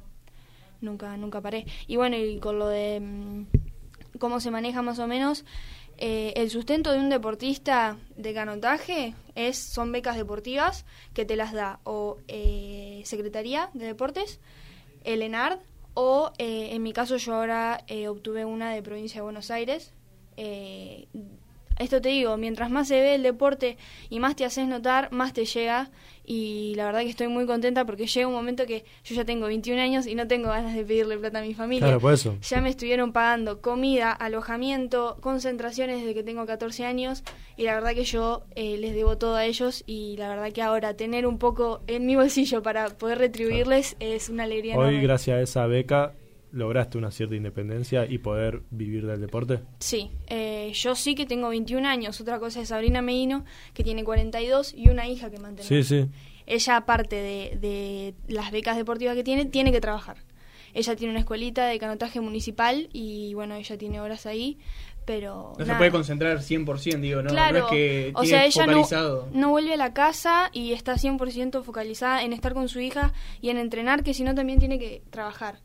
nunca, 0.81 1.17
nunca 1.17 1.41
paré. 1.41 1.67
Y 1.87 1.97
bueno, 1.97 2.17
y 2.17 2.39
con 2.39 2.59
lo 2.59 2.69
de 2.69 3.01
mm, 3.01 3.47
cómo 4.19 4.41
se 4.41 4.51
maneja 4.51 4.81
más 4.81 4.99
o 5.01 5.07
menos, 5.07 5.45
eh, 6.01 6.33
el 6.37 6.49
sustento 6.51 6.93
de 6.93 7.01
un 7.01 7.09
deportista 7.09 7.99
de 8.17 8.33
canotaje 8.33 9.15
es 9.35 9.59
son 9.59 9.91
becas 9.91 10.17
deportivas 10.17 10.87
que 11.13 11.25
te 11.25 11.35
las 11.35 11.53
da 11.53 11.81
o 11.83 12.19
eh, 12.29 13.03
Secretaría 13.05 13.71
de 13.75 13.87
Deportes, 13.87 14.39
el 15.03 15.23
ENARD, 15.23 15.59
o 15.95 16.33
eh, 16.39 16.69
en 16.73 16.85
mi 16.85 16.93
caso 16.93 17.17
yo 17.17 17.35
ahora 17.35 17.85
obtuve 18.09 18.45
una 18.45 18.71
de 18.71 18.83
Provincia 18.83 19.17
de 19.19 19.25
Buenos 19.25 19.51
Aires, 19.51 19.93
eh, 20.39 21.07
esto 21.79 22.01
te 22.01 22.09
digo, 22.09 22.37
mientras 22.37 22.71
más 22.71 22.89
se 22.89 23.01
ve 23.01 23.15
el 23.15 23.23
deporte 23.23 23.77
y 24.11 24.19
más 24.19 24.35
te 24.35 24.45
haces 24.45 24.67
notar, 24.67 25.13
más 25.13 25.33
te 25.33 25.45
llega. 25.45 25.91
Y 26.25 26.75
la 26.77 26.85
verdad 26.85 27.01
que 27.01 27.09
estoy 27.09 27.29
muy 27.29 27.47
contenta 27.47 27.87
porque 27.87 28.07
llega 28.07 28.27
un 28.27 28.35
momento 28.35 28.67
que 28.67 28.85
yo 29.05 29.15
ya 29.15 29.25
tengo 29.25 29.47
21 29.47 29.81
años 29.81 30.07
y 30.07 30.15
no 30.15 30.27
tengo 30.27 30.49
ganas 30.49 30.75
de 30.75 30.85
pedirle 30.85 31.17
plata 31.17 31.39
a 31.39 31.43
mi 31.43 31.55
familia. 31.55 31.87
Ya 32.43 32.61
me 32.61 32.69
estuvieron 32.69 33.13
pagando 33.13 33.63
comida, 33.63 34.13
alojamiento, 34.13 35.17
concentraciones 35.21 36.01
desde 36.01 36.15
que 36.15 36.23
tengo 36.23 36.45
14 36.45 36.85
años. 36.85 37.23
Y 37.57 37.63
la 37.63 37.75
verdad 37.75 37.95
que 37.95 38.05
yo 38.05 38.43
eh, 38.57 38.77
les 38.77 38.95
debo 38.95 39.17
todo 39.17 39.37
a 39.37 39.47
ellos. 39.47 39.85
Y 39.87 40.17
la 40.19 40.29
verdad 40.29 40.53
que 40.53 40.61
ahora 40.61 40.95
tener 40.95 41.27
un 41.27 41.39
poco 41.39 41.81
en 41.87 42.05
mi 42.05 42.17
bolsillo 42.17 42.63
para 42.63 42.89
poder 42.89 43.19
retribuirles 43.19 43.97
es 44.01 44.29
una 44.29 44.45
alegría. 44.45 44.77
Hoy, 44.77 45.01
gracias 45.01 45.39
a 45.39 45.41
esa 45.41 45.67
beca, 45.67 46.13
lograste 46.53 46.99
una 46.99 47.11
cierta 47.11 47.35
independencia 47.35 48.07
y 48.07 48.19
poder 48.19 48.63
vivir 48.71 49.07
del 49.07 49.21
deporte? 49.21 49.61
Sí, 49.81 50.11
eh, 50.27 50.73
yo 50.75 50.95
sí 50.95 51.15
que 51.15 51.27
tengo 51.27 51.49
21 51.49 51.87
años. 51.87 52.21
Otra 52.21 52.39
cosa 52.39 52.61
es 52.61 52.69
Sabrina 52.69 53.03
Medino, 53.03 53.45
que 53.75 53.85
tiene 53.85 54.05
42 54.05 54.75
y 54.75 54.89
una 54.89 55.07
hija 55.09 55.31
que 55.31 55.39
mantiene. 55.39 55.69
Sí, 55.69 55.83
sí. 55.83 56.09
Ella, 56.47 56.77
aparte 56.77 57.17
de, 57.17 57.59
de 57.61 58.15
las 58.27 58.51
becas 58.51 58.77
deportivas 58.77 59.15
que 59.15 59.25
tiene, 59.25 59.45
tiene 59.45 59.73
que 59.73 59.81
trabajar. 59.81 60.17
Ella 60.75 60.97
tiene 60.97 61.13
una 61.13 61.21
escuelita 61.21 61.67
de 61.67 61.79
canotaje 61.79 62.21
municipal 62.21 62.89
y 62.93 63.35
bueno, 63.35 63.55
ella 63.55 63.79
tiene 63.79 64.01
horas 64.01 64.27
ahí, 64.27 64.59
pero... 65.05 65.55
No 65.59 65.65
se 65.65 65.75
puede 65.75 65.91
concentrar 65.91 66.39
100%, 66.39 67.01
digo, 67.01 67.23
¿no? 67.23 67.31
Claro, 67.31 67.61
no 67.61 67.65
es 67.65 67.71
que 67.71 68.13
o 68.15 68.25
sea, 68.25 68.45
ella 68.45 68.67
no, 68.67 68.87
no, 69.33 69.49
vuelve 69.49 69.75
a 69.75 69.77
la 69.77 69.95
casa 69.95 70.51
y 70.53 70.73
está 70.73 70.95
100% 70.95 71.63
focalizada 71.63 72.23
en 72.23 72.33
estar 72.33 72.53
con 72.55 72.69
su 72.69 72.81
hija 72.81 73.13
y 73.41 73.49
en 73.49 73.57
entrenar, 73.57 74.03
que 74.03 74.15
si 74.15 74.23
no 74.23 74.35
también 74.35 74.59
tiene 74.59 74.79
que 74.79 75.03
trabajar. 75.11 75.61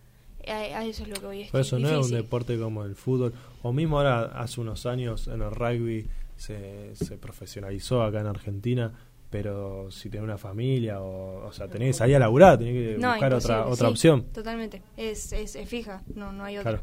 A, 0.47 0.85
eso 0.85 1.03
es 1.03 1.09
lo 1.09 1.15
que 1.15 1.25
voy 1.25 1.43
a 1.43 1.51
Por 1.51 1.61
eso 1.61 1.79
no 1.79 1.89
es 1.89 2.05
un 2.07 2.11
deporte 2.11 2.57
como 2.57 2.83
el 2.83 2.95
fútbol. 2.95 3.33
O 3.61 3.71
mismo 3.71 3.97
ahora, 3.97 4.23
hace 4.39 4.61
unos 4.61 4.85
años, 4.85 5.27
en 5.27 5.41
el 5.41 5.51
rugby 5.51 6.07
se, 6.35 6.95
se 6.95 7.17
profesionalizó 7.17 8.03
acá 8.03 8.19
en 8.19 8.27
Argentina, 8.27 8.91
pero 9.29 9.89
si 9.89 10.09
tenés 10.09 10.25
una 10.25 10.37
familia 10.37 11.01
o, 11.01 11.47
o 11.47 11.51
sea, 11.51 11.67
tenés 11.67 11.89
que 11.89 11.93
salir 11.93 12.17
a 12.17 12.19
laburar, 12.19 12.57
tenés 12.57 12.73
que 12.73 12.95
buscar 12.95 13.33
otra 13.33 13.65
otra 13.65 13.89
opción. 13.89 14.25
Totalmente, 14.33 14.81
es, 14.97 15.33
es, 15.33 15.57
fija, 15.67 16.03
no, 16.13 16.31
no 16.31 16.43
hay 16.43 16.57
otra. 16.57 16.81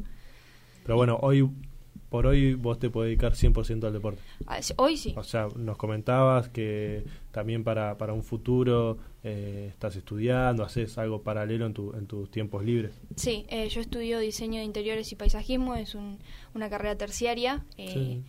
Pero 0.82 0.96
bueno, 0.96 1.18
hoy 1.22 1.48
por 2.10 2.26
hoy 2.26 2.54
vos 2.54 2.78
te 2.78 2.90
podés 2.90 3.08
dedicar 3.08 3.32
100% 3.32 3.84
al 3.86 3.92
deporte. 3.92 4.20
Ah, 4.46 4.58
hoy 4.76 4.96
sí. 4.96 5.14
O 5.16 5.22
sea, 5.22 5.48
nos 5.54 5.78
comentabas 5.78 6.48
que 6.48 7.04
también 7.30 7.62
para, 7.62 7.96
para 7.96 8.12
un 8.12 8.24
futuro 8.24 8.98
eh, 9.22 9.68
estás 9.70 9.94
estudiando, 9.94 10.64
haces 10.64 10.98
algo 10.98 11.22
paralelo 11.22 11.66
en, 11.66 11.72
tu, 11.72 11.94
en 11.94 12.06
tus 12.06 12.28
tiempos 12.28 12.64
libres. 12.64 13.00
Sí, 13.14 13.46
eh, 13.48 13.68
yo 13.68 13.80
estudio 13.80 14.18
diseño 14.18 14.58
de 14.58 14.64
interiores 14.64 15.10
y 15.12 15.14
paisajismo, 15.14 15.76
es 15.76 15.94
una 15.94 16.68
carrera 16.68 16.96
terciaria. 16.96 17.64
Eh, 17.78 18.22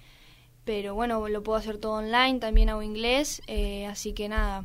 pero 0.63 0.93
bueno, 0.93 1.27
lo 1.27 1.41
puedo 1.41 1.57
hacer 1.57 1.79
todo 1.79 1.93
online, 1.93 2.37
también 2.39 2.69
hago 2.69 2.83
inglés, 2.83 3.41
así 3.89 4.13
que 4.13 4.29
nada, 4.29 4.63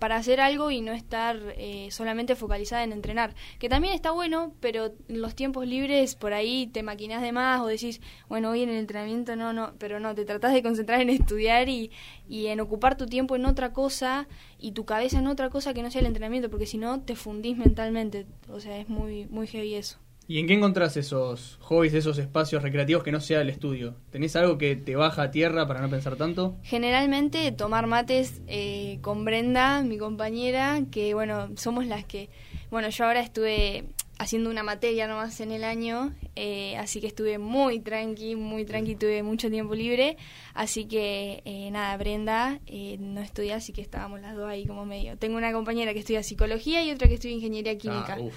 para 0.00 0.16
hacer 0.16 0.40
algo 0.40 0.72
y 0.72 0.80
no 0.80 0.92
estar 0.92 1.38
eh, 1.56 1.88
solamente 1.92 2.34
focalizada 2.34 2.82
en 2.82 2.92
entrenar. 2.92 3.34
Que 3.60 3.68
también 3.68 3.94
está 3.94 4.10
bueno, 4.10 4.52
pero 4.58 4.94
en 5.08 5.20
los 5.20 5.36
tiempos 5.36 5.66
libres 5.66 6.16
por 6.16 6.32
ahí 6.32 6.66
te 6.66 6.82
maquinas 6.82 7.22
de 7.22 7.30
más 7.30 7.60
o 7.60 7.66
decís, 7.66 8.00
bueno, 8.28 8.50
hoy 8.50 8.62
en 8.62 8.70
el 8.70 8.78
entrenamiento 8.78 9.36
no, 9.36 9.52
no, 9.52 9.74
pero 9.78 10.00
no, 10.00 10.14
te 10.14 10.24
tratás 10.24 10.52
de 10.52 10.62
concentrar 10.62 11.00
en 11.00 11.10
estudiar 11.20 11.68
y, 11.68 11.92
y 12.28 12.48
en 12.48 12.60
ocupar 12.60 12.96
tu 12.96 13.06
tiempo 13.06 13.36
en 13.36 13.44
otra 13.44 13.72
cosa 13.72 14.26
y 14.58 14.72
tu 14.72 14.84
cabeza 14.84 15.18
en 15.18 15.28
otra 15.28 15.50
cosa 15.50 15.74
que 15.74 15.82
no 15.82 15.90
sea 15.90 16.00
el 16.00 16.06
entrenamiento, 16.06 16.50
porque 16.50 16.66
si 16.66 16.78
no 16.78 17.00
te 17.02 17.14
fundís 17.14 17.56
mentalmente. 17.56 18.26
O 18.48 18.58
sea, 18.58 18.78
es 18.78 18.88
muy, 18.88 19.26
muy 19.26 19.46
heavy 19.46 19.74
eso. 19.74 19.98
¿Y 20.30 20.38
en 20.38 20.46
qué 20.46 20.54
encontrás 20.54 20.96
esos 20.96 21.58
hobbies, 21.62 21.92
esos 21.92 22.16
espacios 22.18 22.62
recreativos 22.62 23.02
que 23.02 23.10
no 23.10 23.20
sea 23.20 23.40
el 23.40 23.50
estudio? 23.50 23.96
¿Tenés 24.12 24.36
algo 24.36 24.58
que 24.58 24.76
te 24.76 24.94
baja 24.94 25.22
a 25.22 25.30
tierra 25.32 25.66
para 25.66 25.80
no 25.80 25.90
pensar 25.90 26.14
tanto? 26.14 26.56
Generalmente 26.62 27.50
tomar 27.50 27.88
mates 27.88 28.40
eh, 28.46 29.00
con 29.02 29.24
Brenda, 29.24 29.82
mi 29.82 29.98
compañera, 29.98 30.82
que 30.92 31.14
bueno, 31.14 31.48
somos 31.56 31.84
las 31.84 32.04
que... 32.04 32.28
Bueno, 32.70 32.90
yo 32.90 33.06
ahora 33.06 33.22
estuve 33.22 33.86
haciendo 34.20 34.50
una 34.50 34.62
materia 34.62 35.08
nomás 35.08 35.40
en 35.40 35.50
el 35.50 35.64
año, 35.64 36.12
eh, 36.36 36.76
así 36.76 37.00
que 37.00 37.06
estuve 37.06 37.38
muy 37.38 37.80
tranqui, 37.80 38.36
muy 38.36 38.66
tranqui, 38.66 38.94
tuve 38.94 39.22
mucho 39.22 39.48
tiempo 39.50 39.74
libre, 39.74 40.18
así 40.52 40.84
que 40.84 41.40
eh, 41.46 41.70
nada, 41.70 41.96
Brenda 41.96 42.60
eh, 42.66 42.98
no 43.00 43.22
estudia, 43.22 43.56
así 43.56 43.72
que 43.72 43.80
estábamos 43.80 44.20
las 44.20 44.36
dos 44.36 44.46
ahí 44.46 44.66
como 44.66 44.84
medio. 44.84 45.16
Tengo 45.16 45.38
una 45.38 45.52
compañera 45.52 45.94
que 45.94 46.00
estudia 46.00 46.22
psicología 46.22 46.84
y 46.84 46.90
otra 46.90 47.08
que 47.08 47.14
estudia 47.14 47.34
ingeniería 47.34 47.78
química. 47.78 48.18
Ah, 48.20 48.28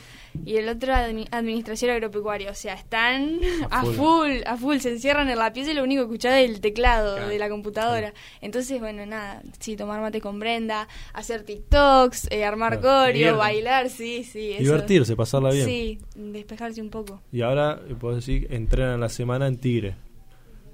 y 0.46 0.56
el 0.56 0.70
otro 0.70 0.94
admi- 0.94 1.28
administración 1.32 1.92
agropecuaria, 1.92 2.50
o 2.50 2.56
sea, 2.56 2.76
están 2.76 3.40
A 3.70 3.82
a 3.82 3.84
full. 3.84 3.94
full, 3.96 4.32
a 4.46 4.56
full, 4.56 4.78
se 4.78 4.90
encierran 4.92 5.30
en 5.30 5.38
la 5.38 5.52
pieza 5.52 5.72
y 5.72 5.74
lo 5.74 5.84
único 5.84 6.04
que 6.04 6.06
escuchás 6.14 6.40
es 6.40 6.50
el 6.50 6.62
teclado 6.62 7.16
Claro. 7.18 7.30
de 7.30 7.38
la 7.40 7.50
computadora. 7.50 8.14
Entonces, 8.40 8.80
bueno, 8.80 9.06
nada, 9.06 9.44
sí, 9.60 9.76
tomar 9.76 10.00
mate 10.00 10.22
con 10.22 10.40
Brenda, 10.40 10.88
hacer 11.14 11.44
TikToks, 11.44 12.28
eh, 12.32 12.46
armar 12.46 12.80
Claro, 12.80 13.00
coreo, 13.02 13.14
divierten. 13.14 13.38
bailar, 13.38 13.90
sí, 13.90 14.24
sí. 14.24 14.54
eso. 14.54 14.64
Divertirse, 14.64 15.16
pasarla 15.18 15.52
bien. 15.52 15.66
Sí, 15.66 15.73
despejarse 16.16 16.82
un 16.82 16.90
poco. 16.90 17.22
Y 17.32 17.42
ahora, 17.42 17.80
eh, 17.88 17.96
podés 17.96 18.18
decir, 18.26 18.48
entrenan 18.52 19.00
la 19.00 19.10
semana 19.10 19.48
en 19.48 19.58
Tigre. 19.58 19.96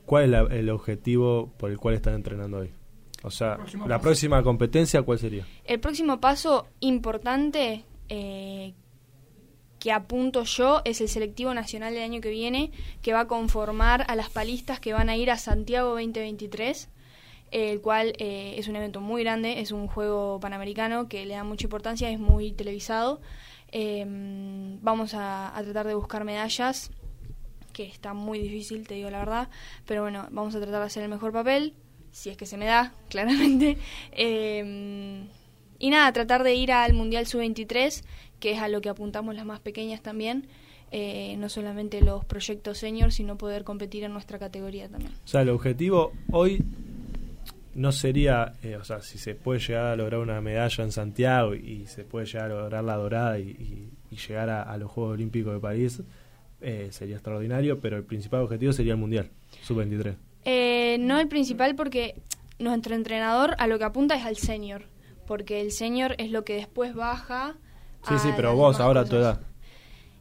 ¿Cuál 0.05 0.23
es 0.25 0.29
la- 0.31 0.47
el 0.57 0.69
objetivo 0.69 1.51
por 1.57 1.69
el 1.71 1.77
cual 1.77 1.95
están 1.95 2.15
entrenando 2.15 2.57
hoy? 2.57 2.71
O 3.23 3.31
sea, 3.31 3.57
la 3.57 3.87
paso. 3.97 4.01
próxima 4.01 4.41
competencia, 4.43 5.01
¿cuál 5.03 5.19
sería? 5.19 5.45
El 5.65 5.79
próximo 5.79 6.19
paso 6.19 6.67
importante 6.79 7.83
eh, 8.11 8.73
que 9.77 9.91
apunto 9.91 10.43
yo 10.45 10.81
es 10.83 10.99
el 10.99 11.07
selectivo 11.09 11.53
nacional 11.53 11.93
del 11.93 12.03
año 12.03 12.21
que 12.21 12.31
viene, 12.31 12.71
que 13.01 13.13
va 13.13 13.21
a 13.21 13.27
conformar 13.27 14.03
a 14.07 14.15
las 14.15 14.29
palistas 14.29 14.79
que 14.79 14.93
van 14.93 15.09
a 15.09 15.15
ir 15.15 15.29
a 15.31 15.37
Santiago 15.37 15.89
2023, 15.91 16.89
el 17.51 17.81
cual 17.81 18.13
eh, 18.17 18.55
es 18.57 18.67
un 18.67 18.75
evento 18.77 18.99
muy 18.99 19.23
grande, 19.23 19.59
es 19.61 19.71
un 19.71 19.87
juego 19.87 20.39
panamericano 20.39 21.07
que 21.07 21.25
le 21.25 21.35
da 21.35 21.43
mucha 21.43 21.65
importancia, 21.65 22.09
es 22.09 22.19
muy 22.19 22.51
televisado. 22.51 23.21
Eh, 23.71 24.05
vamos 24.81 25.13
a, 25.13 25.53
tratar 25.63 25.87
de 25.87 25.95
buscar 25.95 26.23
medallas, 26.23 26.91
que 27.73 27.83
está 27.83 28.13
muy 28.13 28.39
difícil, 28.39 28.87
te 28.87 28.95
digo 28.95 29.09
la 29.09 29.19
verdad, 29.19 29.49
pero 29.85 30.01
bueno, 30.01 30.27
vamos 30.31 30.55
a 30.55 30.59
tratar 30.59 30.79
de 30.79 30.85
hacer 30.85 31.03
el 31.03 31.09
mejor 31.09 31.31
papel, 31.31 31.73
si 32.11 32.29
es 32.29 32.37
que 32.37 32.45
se 32.45 32.57
me 32.57 32.65
da, 32.65 32.93
claramente. 33.09 33.77
Eh, 34.11 35.25
y 35.77 35.89
nada, 35.89 36.11
tratar 36.11 36.43
de 36.43 36.55
ir 36.55 36.71
al 36.71 36.93
Mundial 36.93 37.25
Sub-23, 37.25 38.03
que 38.39 38.51
es 38.51 38.59
a 38.59 38.67
lo 38.67 38.81
que 38.81 38.89
apuntamos 38.89 39.35
las 39.35 39.45
más 39.45 39.59
pequeñas 39.59 40.01
también. 40.01 40.47
eh, 40.91 41.35
no 41.37 41.49
solamente 41.49 42.01
los 42.01 42.25
proyectos 42.25 42.79
senior, 42.79 43.11
sino 43.11 43.37
poder 43.37 43.63
competir 43.63 44.03
en 44.05 44.11
nuestra 44.11 44.39
categoría 44.39 44.89
también. 44.89 45.13
O 45.23 45.27
sea, 45.27 45.41
el 45.43 45.49
objetivo 45.49 46.13
hoy 46.31 46.63
no 47.75 47.91
sería, 47.91 48.53
eh, 48.63 48.75
o 48.75 48.83
sea, 48.83 49.01
si 49.01 49.17
se 49.17 49.35
puede 49.35 49.59
llegar 49.59 49.85
a 49.85 49.95
lograr 49.95 50.19
una 50.21 50.41
medalla 50.41 50.83
en 50.83 50.91
Santiago 50.91 51.53
y 51.55 51.85
se 51.87 52.03
puede 52.03 52.25
llegar 52.25 52.51
a 52.51 52.55
lograr 52.61 52.83
la 52.83 52.95
dorada 52.95 53.39
y, 53.39 53.49
y- 53.49 53.89
y 54.11 54.15
llegar 54.17 54.49
a, 54.49 54.63
a 54.63 54.77
los 54.77 54.89
Juegos 54.91 55.13
Olímpicos 55.13 55.53
de 55.53 55.59
París, 55.59 56.01
eh, 56.61 56.89
sería 56.91 57.15
extraordinario, 57.15 57.79
pero 57.79 57.95
el 57.97 58.03
principal 58.03 58.41
objetivo 58.41 58.73
sería 58.73 58.93
el 58.93 58.99
Mundial, 58.99 59.29
sub-23. 59.63 60.15
Eh, 60.45 60.97
no 60.99 61.19
el 61.19 61.27
principal 61.27 61.75
porque 61.75 62.15
nuestro 62.57 62.95
entrenador 62.95 63.55
a 63.59 63.67
lo 63.67 63.77
que 63.77 63.85
apunta 63.85 64.15
es 64.15 64.25
al 64.25 64.35
senior, 64.37 64.83
porque 65.27 65.61
el 65.61 65.71
senior 65.71 66.15
es 66.17 66.31
lo 66.31 66.43
que 66.43 66.55
después 66.55 66.95
baja. 66.95 67.55
Sí, 68.07 68.17
sí, 68.17 68.29
pero 68.35 68.55
vos 68.55 68.79
ahora 68.79 69.01
a 69.01 69.05
tu 69.05 69.15
edad. 69.17 69.41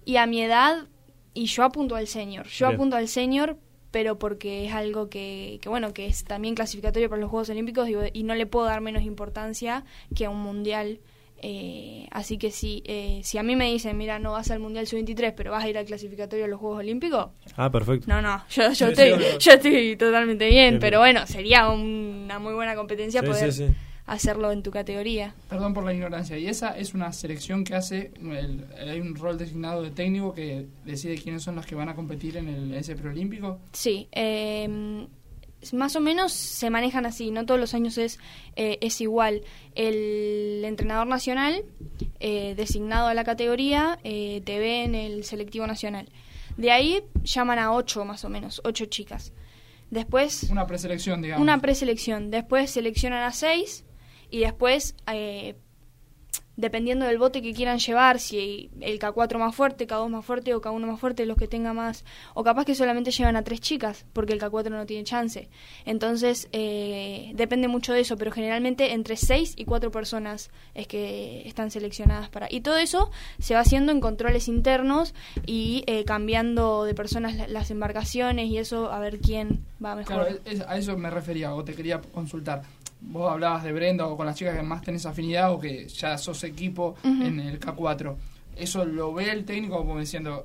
Y 0.04 0.16
a 0.16 0.26
mi 0.26 0.42
edad, 0.42 0.86
y 1.34 1.46
yo 1.46 1.64
apunto 1.64 1.94
al 1.96 2.06
senior. 2.08 2.46
Yo 2.46 2.66
Bien. 2.66 2.76
apunto 2.76 2.96
al 2.96 3.08
senior, 3.08 3.56
pero 3.90 4.18
porque 4.18 4.66
es 4.66 4.72
algo 4.74 5.08
que, 5.08 5.58
que, 5.62 5.68
bueno, 5.68 5.92
que 5.92 6.06
es 6.06 6.24
también 6.24 6.54
clasificatorio 6.54 7.08
para 7.08 7.20
los 7.20 7.30
Juegos 7.30 7.50
Olímpicos 7.50 7.86
digo, 7.86 8.02
y 8.12 8.22
no 8.22 8.34
le 8.34 8.46
puedo 8.46 8.66
dar 8.66 8.80
menos 8.80 9.02
importancia 9.02 9.84
que 10.14 10.26
a 10.26 10.30
un 10.30 10.40
mundial. 10.42 11.00
Eh, 11.40 12.08
así 12.10 12.36
que 12.36 12.50
si, 12.50 12.82
eh, 12.84 13.20
si 13.22 13.38
a 13.38 13.44
mí 13.44 13.54
me 13.54 13.70
dicen, 13.70 13.96
mira, 13.96 14.18
no 14.18 14.32
vas 14.32 14.50
al 14.50 14.58
Mundial 14.58 14.88
Sub-23, 14.88 15.34
pero 15.36 15.52
vas 15.52 15.62
a 15.62 15.68
ir 15.68 15.78
al 15.78 15.84
clasificatorio 15.84 16.46
de 16.46 16.50
los 16.50 16.58
Juegos 16.58 16.80
Olímpicos, 16.80 17.28
Ah, 17.56 17.70
perfecto. 17.70 18.06
no, 18.08 18.20
no, 18.20 18.42
yo, 18.50 18.72
yo, 18.72 18.74
Sí, 18.74 18.84
estoy, 18.86 19.12
sí, 19.12 19.36
yo 19.38 19.52
estoy 19.52 19.96
totalmente 19.96 20.48
bien, 20.48 20.70
Bien, 20.70 20.80
pero 20.80 20.98
bueno, 20.98 21.26
sería 21.28 21.68
una 21.70 22.40
muy 22.40 22.54
buena 22.54 22.74
competencia 22.74 23.20
Sí, 23.20 23.26
poder 23.26 23.52
sí, 23.52 23.68
sí. 23.68 23.72
Hacerlo 24.08 24.50
en 24.52 24.62
tu 24.62 24.70
categoría. 24.70 25.34
Perdón 25.48 25.74
por 25.74 25.84
la 25.84 25.92
ignorancia. 25.94 26.36
Y 26.38 26.46
esa 26.48 26.76
es 26.76 26.94
una 26.94 27.12
selección 27.12 27.62
que 27.64 27.74
hace. 27.74 28.10
el- 28.20 28.64
hay 28.76 29.00
un 29.00 29.14
rol 29.14 29.38
designado 29.38 29.82
de 29.82 29.90
técnico 29.90 30.34
que 30.34 30.66
decide 30.84 31.16
quiénes 31.16 31.42
son 31.42 31.54
los 31.56 31.66
que 31.66 31.74
van 31.74 31.88
a 31.88 31.94
competir 31.94 32.36
en 32.36 32.48
el, 32.48 32.74
ese 32.74 32.96
preolímpico. 32.96 33.60
Sí, 33.72 34.08
eh, 34.12 35.06
más 35.72 35.96
o 35.96 36.00
menos 36.00 36.32
se 36.32 36.70
manejan 36.70 37.04
así, 37.04 37.30
no 37.32 37.44
todos 37.44 37.58
los 37.60 37.74
años 37.74 37.98
es, 37.98 38.18
eh, 38.56 38.78
es 38.80 39.00
igual. 39.00 39.42
El 39.74 40.62
entrenador 40.64 41.06
nacional, 41.06 41.64
eh, 42.20 42.54
designado 42.56 43.08
a 43.08 43.14
la 43.14 43.24
categoría, 43.24 43.98
eh, 44.04 44.40
te 44.44 44.58
ve 44.58 44.84
en 44.84 44.94
el 44.94 45.24
selectivo 45.24 45.66
nacional. 45.66 46.08
De 46.56 46.70
ahí 46.72 47.02
llaman 47.24 47.58
a 47.58 47.72
ocho 47.72 48.04
más 48.04 48.24
o 48.24 48.28
menos, 48.28 48.60
ocho 48.64 48.86
chicas. 48.86 49.32
Después 49.90 50.44
Una 50.50 50.66
preselección, 50.66 51.22
digamos. 51.22 51.42
una 51.42 51.60
preselección, 51.60 52.30
después 52.30 52.70
seleccionan 52.70 53.22
a 53.22 53.32
seis 53.32 53.84
y 54.30 54.40
después, 54.40 54.94
eh, 55.12 55.54
dependiendo 56.56 57.06
del 57.06 57.18
bote 57.18 57.40
que 57.40 57.52
quieran 57.54 57.78
llevar, 57.78 58.18
si 58.18 58.68
el 58.80 58.98
K4 58.98 59.38
más 59.38 59.54
fuerte, 59.54 59.86
K2 59.86 60.08
más 60.08 60.24
fuerte 60.24 60.54
o 60.54 60.60
K1 60.60 60.86
más 60.88 60.98
fuerte, 60.98 61.24
los 61.24 61.36
que 61.36 61.46
tenga 61.46 61.72
más, 61.72 62.04
o 62.34 62.42
capaz 62.42 62.64
que 62.64 62.74
solamente 62.74 63.12
llevan 63.12 63.36
a 63.36 63.44
tres 63.44 63.60
chicas, 63.60 64.06
porque 64.12 64.32
el 64.32 64.40
K4 64.40 64.68
no 64.70 64.84
tiene 64.84 65.04
chance. 65.04 65.48
Entonces, 65.84 66.48
eh, 66.50 67.30
depende 67.36 67.68
mucho 67.68 67.92
de 67.92 68.00
eso, 68.00 68.16
pero 68.16 68.32
generalmente 68.32 68.92
entre 68.92 69.16
seis 69.16 69.54
y 69.56 69.66
cuatro 69.66 69.92
personas 69.92 70.50
es 70.74 70.88
que 70.88 71.46
están 71.46 71.70
seleccionadas 71.70 72.28
para... 72.28 72.48
Y 72.50 72.60
todo 72.60 72.76
eso 72.76 73.12
se 73.38 73.54
va 73.54 73.60
haciendo 73.60 73.92
en 73.92 74.00
controles 74.00 74.48
internos 74.48 75.14
y 75.46 75.84
eh, 75.86 76.02
cambiando 76.04 76.82
de 76.82 76.92
personas 76.94 77.36
la- 77.36 77.46
las 77.46 77.70
embarcaciones 77.70 78.48
y 78.48 78.58
eso 78.58 78.90
a 78.90 78.98
ver 78.98 79.20
quién 79.20 79.64
va 79.84 79.94
mejor. 79.94 80.26
Claro, 80.42 80.64
a 80.66 80.76
eso 80.76 80.98
me 80.98 81.08
refería 81.08 81.54
o 81.54 81.62
te 81.62 81.74
quería 81.74 82.00
consultar. 82.00 82.62
Vos 83.00 83.30
hablabas 83.30 83.62
de 83.64 83.72
Brenda 83.72 84.06
o 84.06 84.16
con 84.16 84.26
las 84.26 84.36
chicas 84.36 84.56
que 84.56 84.62
más 84.62 84.82
tenés 84.82 85.06
afinidad 85.06 85.52
o 85.52 85.58
que 85.60 85.86
ya 85.88 86.18
sos 86.18 86.42
equipo 86.44 86.96
en 87.04 87.38
el 87.40 87.60
K4. 87.60 88.14
¿Eso 88.56 88.84
lo 88.84 89.12
ve 89.14 89.30
el 89.30 89.44
técnico 89.44 89.76
como 89.78 90.00
diciendo, 90.00 90.44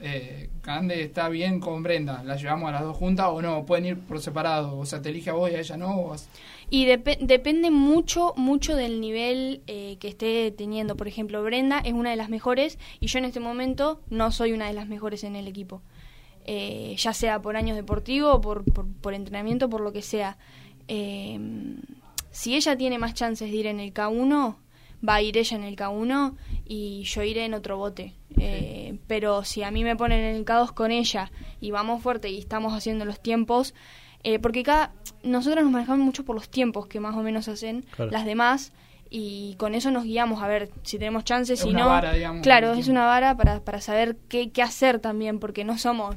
eh, 0.00 0.50
Cande 0.60 1.02
está 1.02 1.30
bien 1.30 1.60
con 1.60 1.82
Brenda, 1.82 2.22
la 2.22 2.36
llevamos 2.36 2.68
a 2.68 2.72
las 2.72 2.82
dos 2.82 2.96
juntas 2.96 3.28
o 3.30 3.40
no? 3.40 3.64
¿Pueden 3.64 3.86
ir 3.86 3.98
por 3.98 4.20
separado? 4.20 4.76
O 4.78 4.84
sea, 4.84 5.00
te 5.00 5.08
elige 5.08 5.30
a 5.30 5.32
vos 5.32 5.50
y 5.50 5.54
a 5.54 5.60
ella 5.60 5.76
no? 5.78 5.96
o 5.98 6.16
Y 6.68 6.84
depe- 6.86 7.18
depende 7.20 7.70
mucho, 7.70 8.34
mucho 8.36 8.76
del 8.76 9.00
nivel 9.00 9.62
eh, 9.66 9.96
que 9.98 10.08
esté 10.08 10.50
teniendo. 10.50 10.96
Por 10.96 11.08
ejemplo, 11.08 11.42
Brenda 11.42 11.78
es 11.78 11.94
una 11.94 12.10
de 12.10 12.16
las 12.16 12.28
mejores 12.28 12.78
y 13.00 13.06
yo 13.06 13.18
en 13.18 13.24
este 13.24 13.40
momento 13.40 14.00
no 14.10 14.30
soy 14.30 14.52
una 14.52 14.66
de 14.66 14.74
las 14.74 14.88
mejores 14.88 15.24
en 15.24 15.36
el 15.36 15.48
equipo. 15.48 15.80
Eh, 16.46 16.94
ya 16.98 17.14
sea 17.14 17.40
por 17.40 17.56
años 17.56 17.74
deportivos, 17.76 18.40
por, 18.42 18.64
por, 18.70 18.86
por 18.86 19.14
entrenamiento, 19.14 19.70
por 19.70 19.80
lo 19.80 19.92
que 19.92 20.02
sea. 20.02 20.36
Eh, 20.88 21.38
si 22.30 22.54
ella 22.56 22.76
tiene 22.76 22.98
más 22.98 23.14
chances 23.14 23.50
de 23.50 23.56
ir 23.56 23.66
en 23.66 23.80
el 23.80 23.92
K1, 23.94 24.56
va 25.06 25.14
a 25.16 25.22
ir 25.22 25.36
ella 25.38 25.56
en 25.56 25.64
el 25.64 25.76
K1 25.76 26.34
y 26.66 27.02
yo 27.04 27.22
iré 27.22 27.44
en 27.44 27.54
otro 27.54 27.76
bote. 27.76 28.14
Eh, 28.38 28.98
pero 29.06 29.44
si 29.44 29.62
a 29.62 29.70
mí 29.70 29.84
me 29.84 29.96
ponen 29.96 30.20
en 30.20 30.36
el 30.36 30.44
K2 30.44 30.72
con 30.72 30.90
ella 30.90 31.30
y 31.60 31.70
vamos 31.70 32.02
fuerte 32.02 32.28
y 32.30 32.38
estamos 32.38 32.72
haciendo 32.72 33.04
los 33.04 33.20
tiempos, 33.22 33.74
eh, 34.24 34.38
porque 34.38 34.62
cada 34.62 34.92
nosotros 35.22 35.62
nos 35.62 35.72
manejamos 35.72 36.04
mucho 36.04 36.24
por 36.24 36.34
los 36.34 36.48
tiempos 36.48 36.86
que 36.86 36.98
más 37.00 37.14
o 37.14 37.22
menos 37.22 37.46
hacen 37.48 37.82
Claro. 37.94 38.10
las 38.10 38.24
demás 38.24 38.72
y 39.10 39.54
con 39.58 39.74
eso 39.74 39.90
nos 39.90 40.04
guiamos 40.04 40.42
a 40.42 40.48
ver 40.48 40.70
si 40.82 40.98
tenemos 40.98 41.24
chances, 41.24 41.60
Es 41.60 41.64
si 41.64 41.70
una 41.70 41.80
no. 41.80 41.86
vara, 41.88 42.12
digamos, 42.14 42.42
claro, 42.42 42.72
es 42.72 42.88
una 42.88 43.04
vara 43.04 43.36
para, 43.36 43.60
para 43.60 43.80
saber 43.80 44.16
qué, 44.28 44.50
qué 44.50 44.62
hacer 44.62 44.98
también, 44.98 45.38
porque 45.38 45.62
no 45.64 45.78
somos 45.78 46.16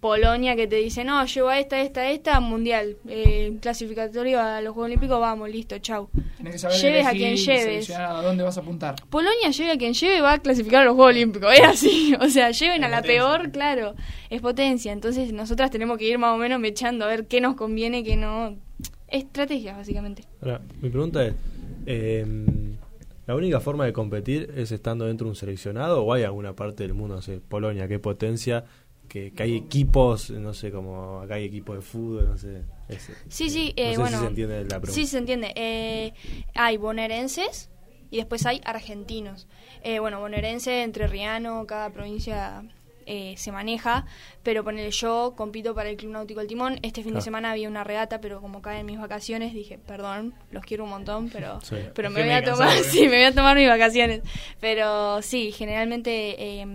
Polonia 0.00 0.54
que 0.54 0.68
te 0.68 0.76
dice, 0.76 1.02
no, 1.02 1.24
llevo 1.26 1.48
a 1.48 1.58
esta, 1.58 1.80
esta, 1.80 2.08
esta, 2.10 2.38
mundial, 2.38 2.96
eh, 3.08 3.56
clasificatorio 3.60 4.40
a 4.40 4.60
los 4.60 4.72
Juegos 4.72 4.86
Olímpicos, 4.86 5.18
vamos, 5.18 5.50
listo, 5.50 5.76
chau. 5.78 6.08
Tenés 6.36 6.52
que 6.52 6.58
saber 6.60 6.76
Lleves 6.78 7.06
a 7.06 7.10
quien 7.10 7.36
lleves. 7.36 7.90
a 7.90 8.22
dónde 8.22 8.44
vas 8.44 8.56
a 8.56 8.60
apuntar. 8.60 8.94
Polonia 9.10 9.50
lleve 9.50 9.72
a 9.72 9.76
quien 9.76 9.94
lleve, 9.94 10.20
va 10.20 10.34
a 10.34 10.38
clasificar 10.38 10.82
a 10.82 10.84
los 10.84 10.94
Juegos 10.94 11.14
Olímpicos. 11.14 11.52
Es 11.52 11.64
así. 11.64 12.14
O 12.20 12.28
sea, 12.28 12.50
lleven 12.50 12.84
a 12.84 12.88
la 12.88 12.98
potencia. 12.98 13.22
peor, 13.22 13.50
claro. 13.50 13.94
Es 14.30 14.40
potencia. 14.40 14.92
Entonces, 14.92 15.32
nosotras 15.32 15.70
tenemos 15.70 15.98
que 15.98 16.04
ir 16.08 16.18
más 16.18 16.34
o 16.34 16.36
menos 16.36 16.60
mechando 16.60 17.04
a 17.04 17.08
ver 17.08 17.26
qué 17.26 17.40
nos 17.40 17.56
conviene, 17.56 18.04
qué 18.04 18.16
no. 18.16 18.56
Estrategias, 19.08 19.76
básicamente. 19.76 20.24
Ahora, 20.42 20.60
mi 20.80 20.90
pregunta 20.90 21.26
es, 21.26 21.34
eh, 21.86 22.24
¿la 23.26 23.34
única 23.34 23.60
forma 23.60 23.84
de 23.86 23.92
competir 23.92 24.52
es 24.56 24.70
estando 24.70 25.06
dentro 25.06 25.24
de 25.24 25.30
un 25.30 25.36
seleccionado 25.36 26.04
o 26.04 26.12
hay 26.12 26.22
alguna 26.24 26.54
parte 26.54 26.84
del 26.84 26.94
mundo, 26.94 27.16
no 27.16 27.22
sé, 27.22 27.40
Polonia, 27.40 27.88
qué 27.88 27.98
potencia, 27.98 28.64
que, 29.08 29.32
que 29.32 29.42
hay 29.42 29.56
equipos, 29.56 30.30
no 30.30 30.54
sé, 30.54 30.70
como 30.70 31.20
acá 31.20 31.34
hay 31.34 31.44
equipos 31.44 31.76
de 31.76 31.82
fútbol, 31.82 32.28
no 32.28 32.36
sé. 32.38 32.64
Sí, 33.28 33.50
sí, 33.50 33.74
no 33.76 33.82
eh, 33.82 33.92
sé 33.92 34.00
bueno. 34.00 34.16
si 34.16 34.22
se 34.22 34.28
entiende 34.28 34.60
la 34.62 34.80
pregunta. 34.80 34.92
Sí, 34.92 35.06
se 35.06 35.18
entiende. 35.18 35.52
Eh, 35.56 36.12
hay 36.54 36.76
bonaerenses 36.76 37.70
y 38.10 38.18
después 38.18 38.46
hay 38.46 38.60
argentinos. 38.64 39.48
Eh, 39.82 39.98
bueno, 39.98 40.20
bonaerense, 40.20 40.82
entrerriano, 40.82 41.66
cada 41.66 41.90
provincia 41.90 42.62
eh, 43.08 43.34
se 43.38 43.50
maneja, 43.50 44.06
pero 44.42 44.62
ponele 44.62 44.90
yo 44.92 45.34
compito 45.36 45.74
para 45.74 45.88
el 45.90 45.96
Club 45.96 46.12
Náutico 46.12 46.40
El 46.40 46.46
Timón. 46.46 46.78
Este 46.82 47.02
fin 47.02 47.14
de 47.14 47.20
semana 47.22 47.50
había 47.50 47.68
una 47.68 47.82
regata, 47.82 48.20
pero 48.20 48.40
como 48.40 48.62
caen 48.62 48.86
mis 48.86 48.98
vacaciones, 49.00 49.54
dije, 49.54 49.78
perdón, 49.78 50.34
los 50.52 50.64
quiero 50.64 50.84
un 50.84 50.90
montón, 50.90 51.30
pero, 51.30 51.60
Sí. 51.62 51.76
pero 51.94 52.10
me 52.10 52.20
voy 52.22 52.30
a 52.30 52.44
tomar, 52.44 52.68
descansar, 52.68 52.84
sí, 52.92 53.00
me 53.08 53.16
voy 53.16 53.24
a 53.24 53.34
tomar 53.34 53.56
mis 53.56 53.68
vacaciones. 53.68 54.22
Pero 54.60 55.22
sí, 55.22 55.50
generalmente 55.52 56.60
eh, 56.60 56.66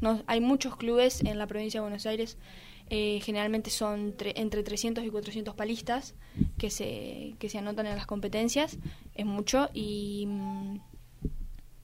no- 0.00 0.22
hay 0.26 0.40
muchos 0.40 0.76
clubes 0.76 1.22
en 1.22 1.38
la 1.38 1.46
provincia 1.46 1.80
de 1.80 1.82
Buenos 1.82 2.06
Aires. 2.06 2.36
eh, 2.92 3.20
generalmente 3.22 3.70
son 3.70 4.16
tre- 4.16 4.32
entre 4.34 4.64
300 4.64 5.04
y 5.04 5.10
400 5.10 5.54
palistas 5.54 6.16
que 6.58 6.70
se, 6.70 7.34
que 7.38 7.48
se 7.48 7.58
anotan 7.58 7.86
en 7.86 7.94
las 7.94 8.06
competencias. 8.06 8.78
Es 9.14 9.24
mucho 9.24 9.70
y... 9.72 10.26
mm, 10.26 10.76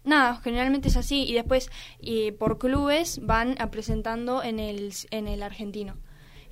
Nada, 0.07 0.41
generalmente 0.43 0.89
es 0.89 0.97
así. 0.97 1.25
Y 1.25 1.35
después, 1.35 1.71
eh, 2.01 2.33
por 2.33 2.59
clubes, 2.59 3.21
van 3.23 3.61
a 3.61 3.71
presentando 3.71 4.43
en 4.43 4.59
el, 4.59 4.93
en 5.11 5.29
el 5.29 5.43
argentino. 5.43 5.97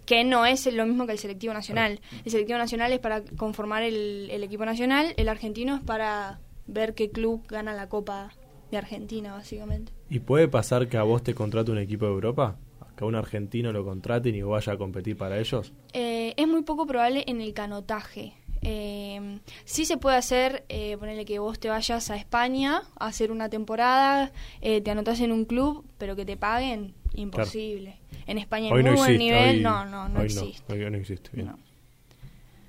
Que 0.04 0.24
no 0.24 0.44
es 0.44 0.70
lo 0.70 0.84
mismo 0.84 1.06
que 1.06 1.12
el 1.12 1.18
selectivo 1.18 1.54
nacional. 1.54 2.00
El 2.24 2.30
selectivo 2.30 2.58
nacional 2.58 2.92
es 2.92 2.98
para 2.98 3.22
conformar 3.38 3.82
el, 3.82 4.28
el 4.30 4.42
equipo 4.42 4.66
nacional. 4.66 5.14
El 5.16 5.28
argentino 5.28 5.76
es 5.76 5.82
para 5.82 6.40
ver 6.66 6.94
qué 6.94 7.10
club 7.10 7.46
gana 7.48 7.72
la 7.72 7.88
Copa 7.88 8.32
de 8.70 8.76
Argentina, 8.76 9.32
básicamente. 9.32 9.92
¿Y 10.10 10.18
puede 10.18 10.48
pasar 10.48 10.88
que 10.88 10.96
a 10.96 11.04
vos 11.04 11.22
te 11.22 11.34
contrate 11.34 11.70
un 11.70 11.78
equipo 11.78 12.06
de 12.06 12.12
Europa? 12.12 12.58
¿Que 12.96 13.04
a 13.04 13.06
un 13.06 13.14
argentino 13.14 13.72
lo 13.72 13.84
contraten 13.84 14.34
y 14.34 14.42
vaya 14.42 14.74
a 14.74 14.76
competir 14.76 15.16
para 15.16 15.38
ellos? 15.38 15.72
Eh, 15.92 16.34
es 16.36 16.46
muy 16.46 16.62
poco 16.62 16.86
probable 16.86 17.24
en 17.26 17.40
el 17.40 17.54
canotaje. 17.54 18.34
Eh, 18.64 19.38
sí 19.64 19.84
se 19.84 19.96
puede 19.98 20.16
hacer, 20.16 20.64
eh, 20.68 20.96
ponerle 20.98 21.24
que 21.24 21.38
vos 21.38 21.58
te 21.60 21.68
vayas 21.68 22.10
a 22.10 22.16
España 22.16 22.82
a 22.98 23.06
hacer 23.06 23.30
una 23.30 23.48
temporada, 23.50 24.32
eh, 24.60 24.80
te 24.80 24.90
anotas 24.90 25.20
en 25.20 25.32
un 25.32 25.44
club, 25.44 25.84
pero 25.98 26.16
que 26.16 26.24
te 26.24 26.36
paguen, 26.36 26.94
imposible. 27.14 27.96
En 28.26 28.38
España 28.38 28.66
hay 28.68 28.72
Hoy 28.72 28.82
muy 28.82 28.90
no 28.92 28.96
buen 28.96 29.10
existe. 29.12 29.18
nivel, 29.24 29.56
hoy- 29.56 29.62
no, 29.62 29.84
no, 29.84 30.08
no 30.08 30.20
hoy 30.20 30.26
existe. 30.26 30.72
hoy 30.72 30.90
no 30.90 30.96
existe. 30.96 31.30
Bien. 31.32 31.48
No. 31.48 31.58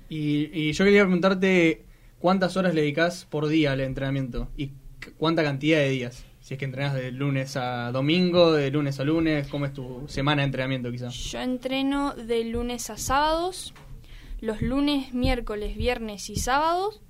Y, 0.08 0.50
y 0.52 0.72
yo 0.72 0.84
quería 0.84 1.02
preguntarte 1.02 1.84
cuántas 2.20 2.56
horas 2.56 2.74
le 2.74 2.82
dedicas 2.82 3.26
por 3.28 3.48
día 3.48 3.72
al 3.72 3.80
entrenamiento 3.80 4.48
y 4.56 4.70
cuánta 5.18 5.42
cantidad 5.42 5.78
de 5.78 5.88
días. 5.90 6.24
Si 6.40 6.54
es 6.54 6.58
que 6.58 6.64
entrenas 6.64 6.94
de 6.94 7.10
lunes 7.10 7.56
a 7.56 7.90
domingo, 7.90 8.52
de 8.52 8.70
lunes 8.70 9.00
a 9.00 9.04
lunes, 9.04 9.48
¿cómo 9.48 9.66
es 9.66 9.72
tu 9.72 10.04
semana 10.06 10.42
de 10.42 10.46
entrenamiento 10.46 10.92
quizás? 10.92 11.12
Yo 11.14 11.40
entreno 11.40 12.14
de 12.14 12.44
lunes 12.44 12.88
a 12.88 12.96
sábados, 12.98 13.74
los 14.40 14.62
lunes, 14.62 15.12
miércoles, 15.14 15.76
viernes 15.76 16.30
y 16.30 16.36
sábados 16.36 17.02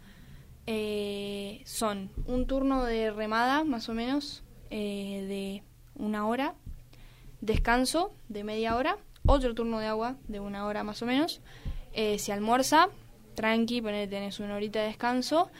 eh, 0.66 1.62
son 1.64 2.10
un 2.26 2.46
turno 2.46 2.84
de 2.84 3.10
remada 3.10 3.64
más 3.64 3.88
o 3.88 3.94
menos 3.94 4.42
eh, 4.70 5.24
de 5.28 5.62
una 5.94 6.26
hora, 6.26 6.54
descanso 7.40 8.12
de 8.28 8.44
media 8.44 8.76
hora, 8.76 8.98
otro 9.24 9.54
turno 9.54 9.78
de 9.78 9.86
agua 9.86 10.16
de 10.28 10.40
una 10.40 10.66
hora 10.66 10.84
más 10.84 11.02
o 11.02 11.06
menos, 11.06 11.40
eh, 11.92 12.18
se 12.18 12.32
almuerza, 12.32 12.88
tranqui, 13.34 13.80
tenés 13.80 14.40
una 14.40 14.56
horita 14.56 14.80
de 14.80 14.86
descanso, 14.86 15.50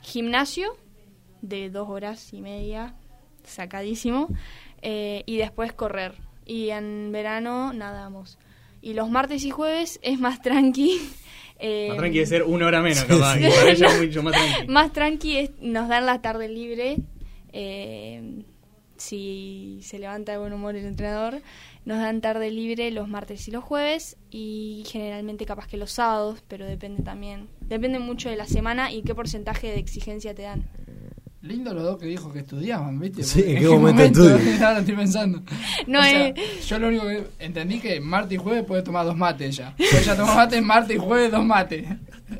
gimnasio 0.00 0.76
de 1.40 1.70
dos 1.70 1.88
horas 1.88 2.32
y 2.32 2.40
media, 2.40 2.94
sacadísimo, 3.44 4.28
eh, 4.80 5.22
y 5.26 5.36
después 5.36 5.72
correr. 5.72 6.14
Y 6.44 6.70
en 6.70 7.10
verano 7.12 7.72
nadamos. 7.72 8.38
Y 8.82 8.94
los 8.94 9.08
martes 9.08 9.44
y 9.44 9.50
jueves 9.50 9.98
es 10.02 10.18
más 10.20 10.42
tranqui. 10.42 11.00
eh, 11.58 11.86
Más 11.90 11.98
tranqui 11.98 12.18
de 12.18 12.26
ser 12.26 12.42
una 12.42 12.66
hora 12.66 12.82
menos, 12.82 13.04
capaz. 13.04 13.38
y 13.38 13.48
para 13.48 13.70
ella 13.70 13.86
es 13.86 14.00
mucho 14.06 14.22
más 14.22 14.32
tranqui. 14.34 14.66
más 14.66 14.92
tranqui 14.92 15.36
es, 15.38 15.50
nos 15.60 15.88
dan 15.88 16.04
la 16.06 16.20
tarde 16.20 16.48
libre. 16.48 16.96
eh, 17.52 18.42
si 18.96 19.80
se 19.82 19.98
levanta 19.98 20.30
de 20.32 20.38
buen 20.38 20.52
humor 20.52 20.76
el 20.76 20.84
entrenador, 20.84 21.42
nos 21.84 21.98
dan 21.98 22.20
tarde 22.20 22.52
libre 22.52 22.88
los 22.92 23.08
martes 23.08 23.48
y 23.48 23.50
los 23.50 23.64
jueves 23.64 24.16
y 24.30 24.84
generalmente 24.86 25.44
capaz 25.44 25.66
que 25.66 25.76
los 25.76 25.90
sábados, 25.90 26.44
pero 26.46 26.66
depende 26.66 27.02
también. 27.02 27.48
Depende 27.62 27.98
mucho 27.98 28.30
de 28.30 28.36
la 28.36 28.46
semana 28.46 28.92
y 28.92 29.02
qué 29.02 29.12
porcentaje 29.12 29.68
de 29.68 29.78
exigencia 29.80 30.34
te 30.34 30.42
dan. 30.42 30.68
Lindo 31.42 31.74
los 31.74 31.82
dos 31.82 31.98
que 31.98 32.06
dijo 32.06 32.32
que 32.32 32.38
estudiaban, 32.38 33.00
¿viste? 33.00 33.24
Sí, 33.24 33.42
¿en 33.44 33.58
qué 33.58 33.68
momento 33.68 34.28
estudian? 34.28 34.62
Ahora 34.62 34.78
estoy 34.78 34.94
pensando. 34.94 35.42
No 35.88 35.98
O 35.98 36.02
sea, 36.02 36.28
es- 36.28 36.68
Yo 36.68 36.78
lo 36.78 36.86
único 36.88 37.04
que 37.08 37.24
entendí 37.40 37.80
que 37.80 38.00
martes 38.00 38.34
y 38.34 38.36
jueves 38.36 38.64
puede 38.64 38.82
tomar 38.82 39.04
dos 39.04 39.16
mates 39.16 39.56
sea, 39.56 39.74
ella 39.78 40.16
toma 40.16 40.34
mates 40.36 40.62
martes 40.62 40.96
y 40.96 40.98
jueves 41.00 41.32
dos 41.32 41.44
mates. 41.44 41.84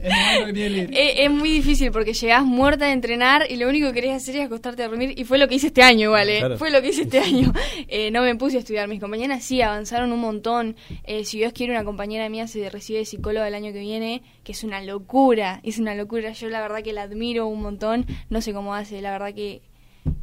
Es. 0.03 0.13
Eh, 0.55 1.25
Es, 1.25 1.31
muy 1.31 1.51
difícil 1.51 1.91
porque 1.91 2.13
llegás 2.13 2.45
muerta 2.45 2.87
de 2.87 2.93
entrenar 2.93 3.47
y 3.51 3.57
lo 3.57 3.69
único 3.69 3.89
que 3.89 3.95
querés 3.95 4.17
hacer 4.17 4.37
es 4.37 4.47
acostarte 4.47 4.83
a 4.83 4.89
dormir. 4.89 5.15
Y 5.17 5.25
fue 5.25 5.39
lo 5.39 5.49
que 5.49 5.57
hice 5.57 5.69
este 5.69 5.83
año, 5.83 6.05
igual, 6.05 6.29
¿eh? 6.29 6.39
Claro. 6.39 6.59
Fue 6.59 6.71
lo 6.71 6.81
que 6.81 6.89
hice 6.89 7.03
este 7.03 7.19
año. 7.19 7.53
Eh, 7.89 8.11
no 8.11 8.23
me 8.23 8.35
puse 8.37 8.57
a 8.57 8.61
estudiar. 8.61 8.89
Mis 8.89 9.01
compañeras 9.01 9.45
sí 9.45 9.61
avanzaron 9.61 10.13
un 10.13 10.21
montón. 10.21 10.77
Eh, 11.05 11.25
si 11.25 11.39
Dios 11.39 11.53
quiere, 11.53 11.73
una 11.73 11.85
compañera 11.85 12.29
mía 12.29 12.47
se 12.47 12.71
recibe 12.71 13.01
de 13.01 13.05
psicóloga 13.05 13.47
el 13.47 13.55
año 13.55 13.73
que 13.73 13.81
viene, 13.81 14.23
que 14.45 14.53
es 14.53 14.65
una 14.65 14.83
locura. 14.83 15.61
Es 15.63 15.79
una 15.79 15.95
locura. 15.95 16.33
Yo 16.33 16.49
la 16.49 16.61
verdad 16.63 16.83
que 16.83 16.93
la 16.93 17.03
admiro 17.03 17.47
un 17.47 17.61
montón. 17.61 18.07
No 18.31 18.41
sé 18.41 18.55
cómo 18.55 18.75
hace. 18.75 19.03
La 19.03 19.11
verdad 19.11 19.35
que 19.35 19.63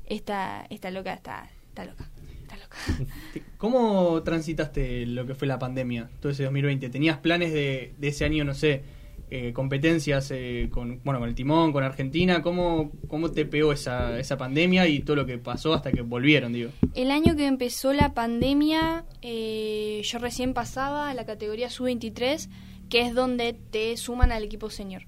esta, 0.06 0.66
esta 0.70 0.90
loca 0.90 1.14
está, 1.14 1.50
está 1.68 1.86
loca. 1.86 2.10
Está 2.42 2.58
loca. 2.58 2.78
¿Cómo 3.58 4.24
transitaste 4.24 5.06
lo 5.06 5.26
que 5.26 5.36
fue 5.36 5.48
la 5.48 5.60
pandemia, 5.60 6.10
todo 6.20 6.32
ese 6.32 6.44
2020? 6.44 6.90
¿Tenías 6.90 7.18
planes 7.18 7.54
de, 7.54 7.94
de 7.98 8.08
ese 8.08 8.26
año, 8.26 8.44
no 8.44 8.54
sé, 8.54 8.84
eh, 9.32 9.54
competencias 9.54 10.32
eh, 10.32 10.70
con, 10.72 11.02
bueno, 11.04 11.20
con 11.20 11.30
el 11.30 11.36
Timón, 11.36 11.72
con 11.72 11.84
Argentina? 11.84 12.42
¿Cómo, 12.42 12.92
cómo 13.08 13.32
te 13.32 13.46
pegó 13.46 13.72
esa, 13.74 14.20
esa 14.20 14.38
pandemia 14.38 14.88
y 14.88 15.00
todo 15.00 15.16
lo 15.16 15.26
que 15.26 15.38
pasó 15.38 15.74
hasta 15.74 15.92
que 15.92 16.02
volvieron, 16.02 16.54
digo? 16.54 16.72
El 16.96 17.12
año 17.12 17.36
que 17.36 17.46
empezó 17.46 17.94
la 17.94 18.14
pandemia, 18.14 19.06
eh, 19.22 20.02
yo 20.04 20.20
recién 20.20 20.54
pasaba 20.54 21.10
a 21.10 21.14
la 21.14 21.26
categoría 21.26 21.70
sub-23, 21.70 22.50
que 22.90 23.02
es 23.02 23.14
donde 23.14 23.54
te 23.54 23.96
suman 23.98 24.32
al 24.32 24.44
equipo 24.44 24.70
senior. 24.70 25.04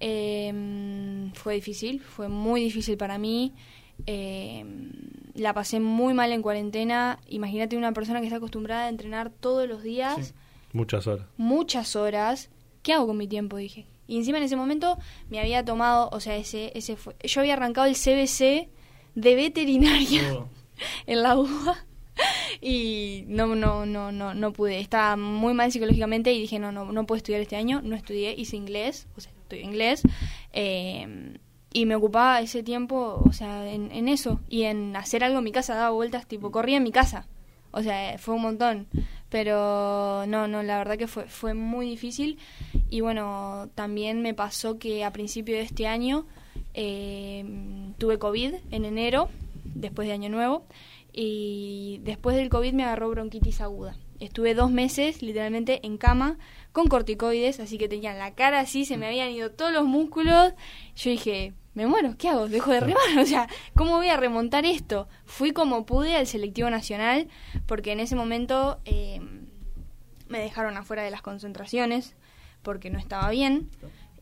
Eh, 0.00 1.30
fue 1.34 1.54
difícil, 1.54 2.00
fue 2.00 2.28
muy 2.28 2.60
difícil 2.62 2.96
para 2.96 3.18
mí. 3.18 3.54
Eh, 4.06 4.64
la 5.34 5.52
pasé 5.54 5.80
muy 5.80 6.14
mal 6.14 6.32
en 6.32 6.42
cuarentena. 6.42 7.18
Imagínate 7.28 7.76
una 7.76 7.92
persona 7.92 8.20
que 8.20 8.26
está 8.26 8.36
acostumbrada 8.36 8.86
a 8.86 8.88
entrenar 8.88 9.30
todos 9.30 9.68
los 9.68 9.82
días, 9.82 10.28
Sí. 10.28 10.32
Muchas 10.72 11.06
horas. 11.06 11.26
muchas 11.36 11.94
horas. 11.96 12.50
¿Qué 12.84 12.92
hago 12.92 13.08
con 13.08 13.16
mi 13.16 13.26
tiempo? 13.26 13.56
Dije. 13.56 13.86
Y 14.06 14.18
encima 14.18 14.38
en 14.38 14.44
ese 14.44 14.56
momento 14.56 14.98
me 15.30 15.40
había 15.40 15.64
tomado, 15.64 16.10
o 16.12 16.20
sea, 16.20 16.36
ese, 16.36 16.70
ese 16.76 16.96
fue. 16.96 17.16
Yo 17.24 17.40
había 17.40 17.54
arrancado 17.54 17.86
el 17.86 17.94
CBC 17.94 18.68
de 19.14 19.34
veterinaria 19.34 20.34
Oh, 20.34 20.48
en 21.06 21.22
la 21.22 21.36
UBA 21.36 21.86
y 22.60 23.24
no 23.26 23.54
no 23.54 23.86
no 23.86 24.12
no 24.12 24.34
no 24.34 24.52
pude 24.52 24.80
estaba 24.80 25.16
muy 25.16 25.54
mal 25.54 25.72
psicológicamente 25.72 26.32
y 26.32 26.40
dije 26.40 26.58
no 26.58 26.72
no 26.72 26.90
no 26.92 27.06
puedo 27.06 27.16
estudiar 27.16 27.40
este 27.40 27.56
año 27.56 27.80
no 27.82 27.96
estudié 27.96 28.34
hice 28.36 28.56
inglés 28.56 29.08
o 29.16 29.20
sea 29.20 29.32
estudié 29.32 29.62
inglés 29.62 30.02
eh, 30.52 31.38
y 31.72 31.86
me 31.86 31.96
ocupaba 31.96 32.40
ese 32.40 32.62
tiempo 32.62 33.22
o 33.24 33.32
sea 33.32 33.72
en, 33.72 33.90
en 33.90 34.08
eso 34.08 34.40
y 34.48 34.64
en 34.64 34.94
hacer 34.96 35.24
algo 35.24 35.38
en 35.38 35.44
mi 35.44 35.52
casa 35.52 35.74
daba 35.74 35.90
vueltas 35.90 36.26
tipo 36.26 36.50
corría 36.50 36.76
en 36.76 36.84
mi 36.84 36.92
casa 36.92 37.26
o 37.72 37.82
sea 37.82 38.18
fue 38.18 38.34
un 38.34 38.42
montón 38.42 38.86
pero 39.34 40.26
no 40.28 40.46
no 40.46 40.62
la 40.62 40.78
verdad 40.78 40.96
que 40.96 41.08
fue 41.08 41.24
fue 41.24 41.54
muy 41.54 41.88
difícil 41.88 42.38
y 42.88 43.00
bueno 43.00 43.68
también 43.74 44.22
me 44.22 44.32
pasó 44.32 44.78
que 44.78 45.02
a 45.02 45.12
principio 45.12 45.56
de 45.56 45.62
este 45.62 45.88
año 45.88 46.24
eh, 46.72 47.44
tuve 47.98 48.20
covid 48.20 48.54
en 48.70 48.84
enero 48.84 49.28
después 49.64 50.06
de 50.06 50.14
año 50.14 50.28
nuevo 50.28 50.68
y 51.12 51.98
después 52.04 52.36
del 52.36 52.48
COVID 52.48 52.74
me 52.74 52.84
agarró 52.84 53.08
bronquitis 53.10 53.60
aguda. 53.60 53.96
Estuve 54.20 54.54
dos 54.54 54.70
meses 54.70 55.22
literalmente 55.22 55.84
en 55.84 55.96
cama 55.96 56.38
con 56.72 56.86
corticoides, 56.86 57.60
así 57.60 57.78
que 57.78 57.88
tenía 57.88 58.14
la 58.14 58.34
cara 58.34 58.60
así, 58.60 58.84
se 58.84 58.96
me 58.96 59.06
habían 59.06 59.30
ido 59.30 59.50
todos 59.50 59.72
los 59.72 59.84
músculos. 59.84 60.54
Yo 60.96 61.10
dije, 61.10 61.54
me 61.74 61.86
muero, 61.86 62.14
¿qué 62.18 62.28
hago? 62.28 62.48
Dejo 62.48 62.70
de 62.72 62.80
remar, 62.80 63.02
o 63.20 63.26
sea, 63.26 63.48
¿cómo 63.74 63.96
voy 63.96 64.08
a 64.08 64.16
remontar 64.16 64.64
esto? 64.64 65.08
Fui 65.24 65.52
como 65.52 65.84
pude 65.86 66.16
al 66.16 66.26
selectivo 66.26 66.70
nacional, 66.70 67.28
porque 67.66 67.92
en 67.92 68.00
ese 68.00 68.16
momento 68.16 68.80
eh, 68.84 69.20
me 70.28 70.38
dejaron 70.38 70.76
afuera 70.76 71.02
de 71.02 71.10
las 71.10 71.22
concentraciones, 71.22 72.14
porque 72.62 72.90
no 72.90 72.98
estaba 72.98 73.28
bien, 73.30 73.68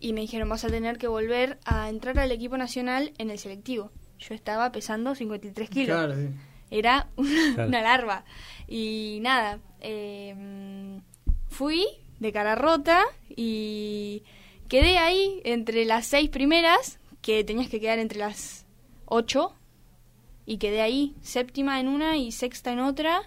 y 0.00 0.12
me 0.14 0.20
dijeron, 0.22 0.48
vas 0.48 0.64
a 0.64 0.68
tener 0.68 0.98
que 0.98 1.06
volver 1.08 1.58
a 1.64 1.88
entrar 1.88 2.18
al 2.18 2.32
equipo 2.32 2.56
nacional 2.56 3.12
en 3.18 3.30
el 3.30 3.38
selectivo. 3.38 3.92
Yo 4.18 4.34
estaba 4.34 4.72
pesando 4.72 5.14
53 5.14 5.68
kilos 5.70 5.96
claro, 5.96 6.14
sí. 6.14 6.28
era 6.70 7.08
una, 7.16 7.54
Claro. 7.54 7.68
una 7.68 7.82
larva. 7.82 8.24
Y 8.66 9.18
nada, 9.22 9.60
eh, 9.80 11.00
fui 11.48 11.86
de 12.18 12.32
cara 12.32 12.54
rota 12.54 13.02
y 13.28 14.22
quedé 14.68 14.98
ahí 14.98 15.40
entre 15.44 15.84
las 15.84 16.06
seis 16.06 16.30
primeras, 16.30 16.98
que 17.22 17.44
tenías 17.44 17.68
que 17.70 17.80
quedar 17.80 17.98
entre 17.98 18.18
las 18.18 18.66
ocho, 19.06 19.54
y 20.44 20.58
quedé 20.58 20.82
ahí, 20.82 21.14
séptima 21.22 21.80
en 21.80 21.88
una 21.88 22.16
y 22.16 22.32
sexta 22.32 22.72
en 22.72 22.80
otra. 22.80 23.22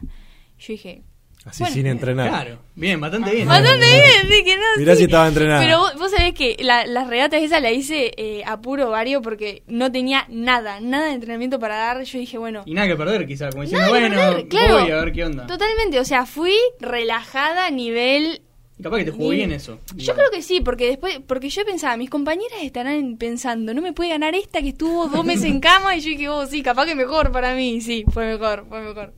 Yo 0.60 0.68
dije, 0.74 1.02
Así 1.46 1.62
Bueno, 1.62 1.76
sin 1.76 1.86
entrenar. 1.86 2.28
Claro, 2.30 2.60
bien, 2.74 3.00
bastante 3.00 3.32
bien. 3.32 3.48
Bastante 3.48 3.86
bien, 3.86 4.28
sí, 4.32 4.44
que 4.44 4.56
no, 4.56 4.64
Mirá 4.78 4.94
sí. 4.94 4.98
si 5.00 5.04
estaba 5.04 5.28
entrenada. 5.28 5.62
Pero 5.62 5.78
vos, 5.78 5.94
vos 6.00 6.10
sabés 6.10 6.34
que 6.34 6.58
la- 6.60 6.88
las 6.88 7.08
regatas 7.08 7.40
esas 7.44 7.62
la 7.62 7.72
hice 7.72 8.12
eh, 8.18 8.42
a 8.48 8.60
puro 8.62 8.90
vario 8.90 9.22
porque 9.22 9.62
no 9.68 9.92
tenía 9.92 10.26
nada, 10.28 10.80
nada 10.82 11.06
de 11.06 11.14
entrenamiento 11.14 11.60
para 11.60 11.78
dar. 11.78 12.02
Yo 12.04 12.18
dije, 12.18 12.40
bueno, 12.40 12.64
Y 12.66 12.74
nada 12.74 12.88
que 12.88 12.96
perder, 12.96 13.28
quizás, 13.28 13.52
como 13.52 13.62
diciendo, 13.62 13.90
bueno, 13.90 14.10
perder, 14.16 14.48
claro. 14.48 14.80
voy 14.82 14.90
a 14.92 14.96
ver 14.96 15.12
qué 15.14 15.24
onda. 15.24 15.46
totalmente, 15.46 16.00
o 16.00 16.06
sea, 16.06 16.26
fui 16.26 16.56
relajada 16.80 17.68
a 17.68 17.70
nivel... 17.70 18.42
Y 18.78 18.84
capaz 18.84 18.98
que 18.98 19.06
te 19.06 19.12
jugó 19.12 19.32
Ni- 19.32 19.38
bien 19.38 19.52
eso. 19.54 19.80
Yo 19.96 20.14
creo 20.16 20.30
que 20.32 20.42
sí, 20.42 20.60
porque 20.62 20.88
después, 20.88 21.20
porque 21.26 21.50
yo 21.50 21.64
pensaba, 21.66 21.96
mis 21.96 22.10
compañeras 22.10 22.60
estarán 22.62 23.16
pensando, 23.18 23.74
no 23.74 23.82
me 23.82 23.94
puede 23.94 24.10
ganar 24.10 24.36
esta 24.36 24.62
que 24.62 24.70
estuvo 24.70 25.08
dos 25.08 25.24
meses 25.26 25.46
en 25.46 25.62
cama 25.62 25.96
y 25.96 26.02
yo 26.02 26.10
dije, 26.10 26.28
oh, 26.30 26.46
sí, 26.46 26.62
capaz 26.62 26.86
que 26.86 26.96
mejor 26.96 27.32
para 27.32 27.56
mí, 27.56 27.80
sí, 27.80 28.04
fue 28.12 28.26
mejor, 28.34 28.66
fue 28.68 28.82
mejor. 28.82 29.14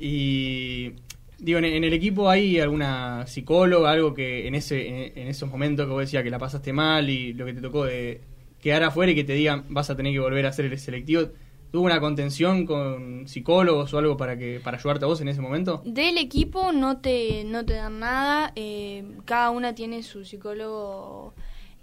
Y 0.00 0.92
digo, 1.38 1.58
en, 1.58 1.64
en 1.66 1.84
el 1.84 1.92
equipo 1.92 2.28
hay 2.30 2.58
alguna 2.60 3.26
psicóloga, 3.26 3.90
algo 3.90 4.14
que 4.14 4.46
en 4.46 4.54
ese 4.54 4.88
en, 4.88 5.18
en 5.18 5.28
esos 5.28 5.50
momentos 5.50 5.86
que 5.86 5.92
vos 5.92 6.00
decías 6.00 6.22
que 6.22 6.30
la 6.30 6.38
pasaste 6.38 6.72
mal 6.72 7.08
y 7.10 7.32
lo 7.34 7.46
que 7.46 7.52
te 7.54 7.60
tocó 7.60 7.84
de 7.84 8.20
quedar 8.60 8.82
afuera 8.82 9.12
y 9.12 9.14
que 9.14 9.24
te 9.24 9.34
digan 9.34 9.64
vas 9.68 9.90
a 9.90 9.96
tener 9.96 10.12
que 10.12 10.20
volver 10.20 10.46
a 10.46 10.50
hacer 10.50 10.64
el 10.66 10.78
selectivo, 10.78 11.28
¿tuvo 11.70 11.84
una 11.84 12.00
contención 12.00 12.66
con 12.66 13.28
psicólogos 13.28 13.92
o 13.94 13.98
algo 13.98 14.16
para 14.16 14.36
que 14.36 14.60
para 14.60 14.76
ayudarte 14.76 15.04
a 15.04 15.08
vos 15.08 15.20
en 15.20 15.28
ese 15.28 15.40
momento? 15.40 15.82
Del 15.84 16.18
equipo 16.18 16.72
no 16.72 16.98
te, 16.98 17.44
no 17.44 17.64
te 17.64 17.74
dan 17.74 17.98
nada, 17.98 18.52
eh, 18.56 19.04
cada 19.24 19.50
una 19.50 19.74
tiene 19.74 20.02
su 20.02 20.24
psicólogo 20.24 21.34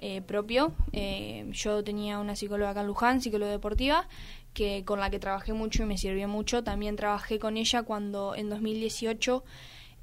eh, 0.06 0.22
propio. 0.22 0.74
Eh, 0.92 1.48
yo 1.54 1.82
tenía 1.82 2.20
una 2.20 2.36
psicóloga 2.36 2.72
acá 2.72 2.82
en 2.82 2.88
Luján, 2.88 3.22
psicóloga 3.22 3.52
deportiva, 3.52 4.10
que 4.54 4.84
con 4.84 5.00
la 5.00 5.10
que 5.10 5.18
trabajé 5.18 5.54
mucho 5.54 5.84
y 5.84 5.86
me 5.86 5.98
sirvió 5.98 6.28
mucho. 6.28 6.62
También 6.62 6.98
trabajé 6.98 7.40
con 7.40 7.56
ella 7.56 7.84
cuando 7.84 8.36
en 8.36 8.50
2018 8.50 9.46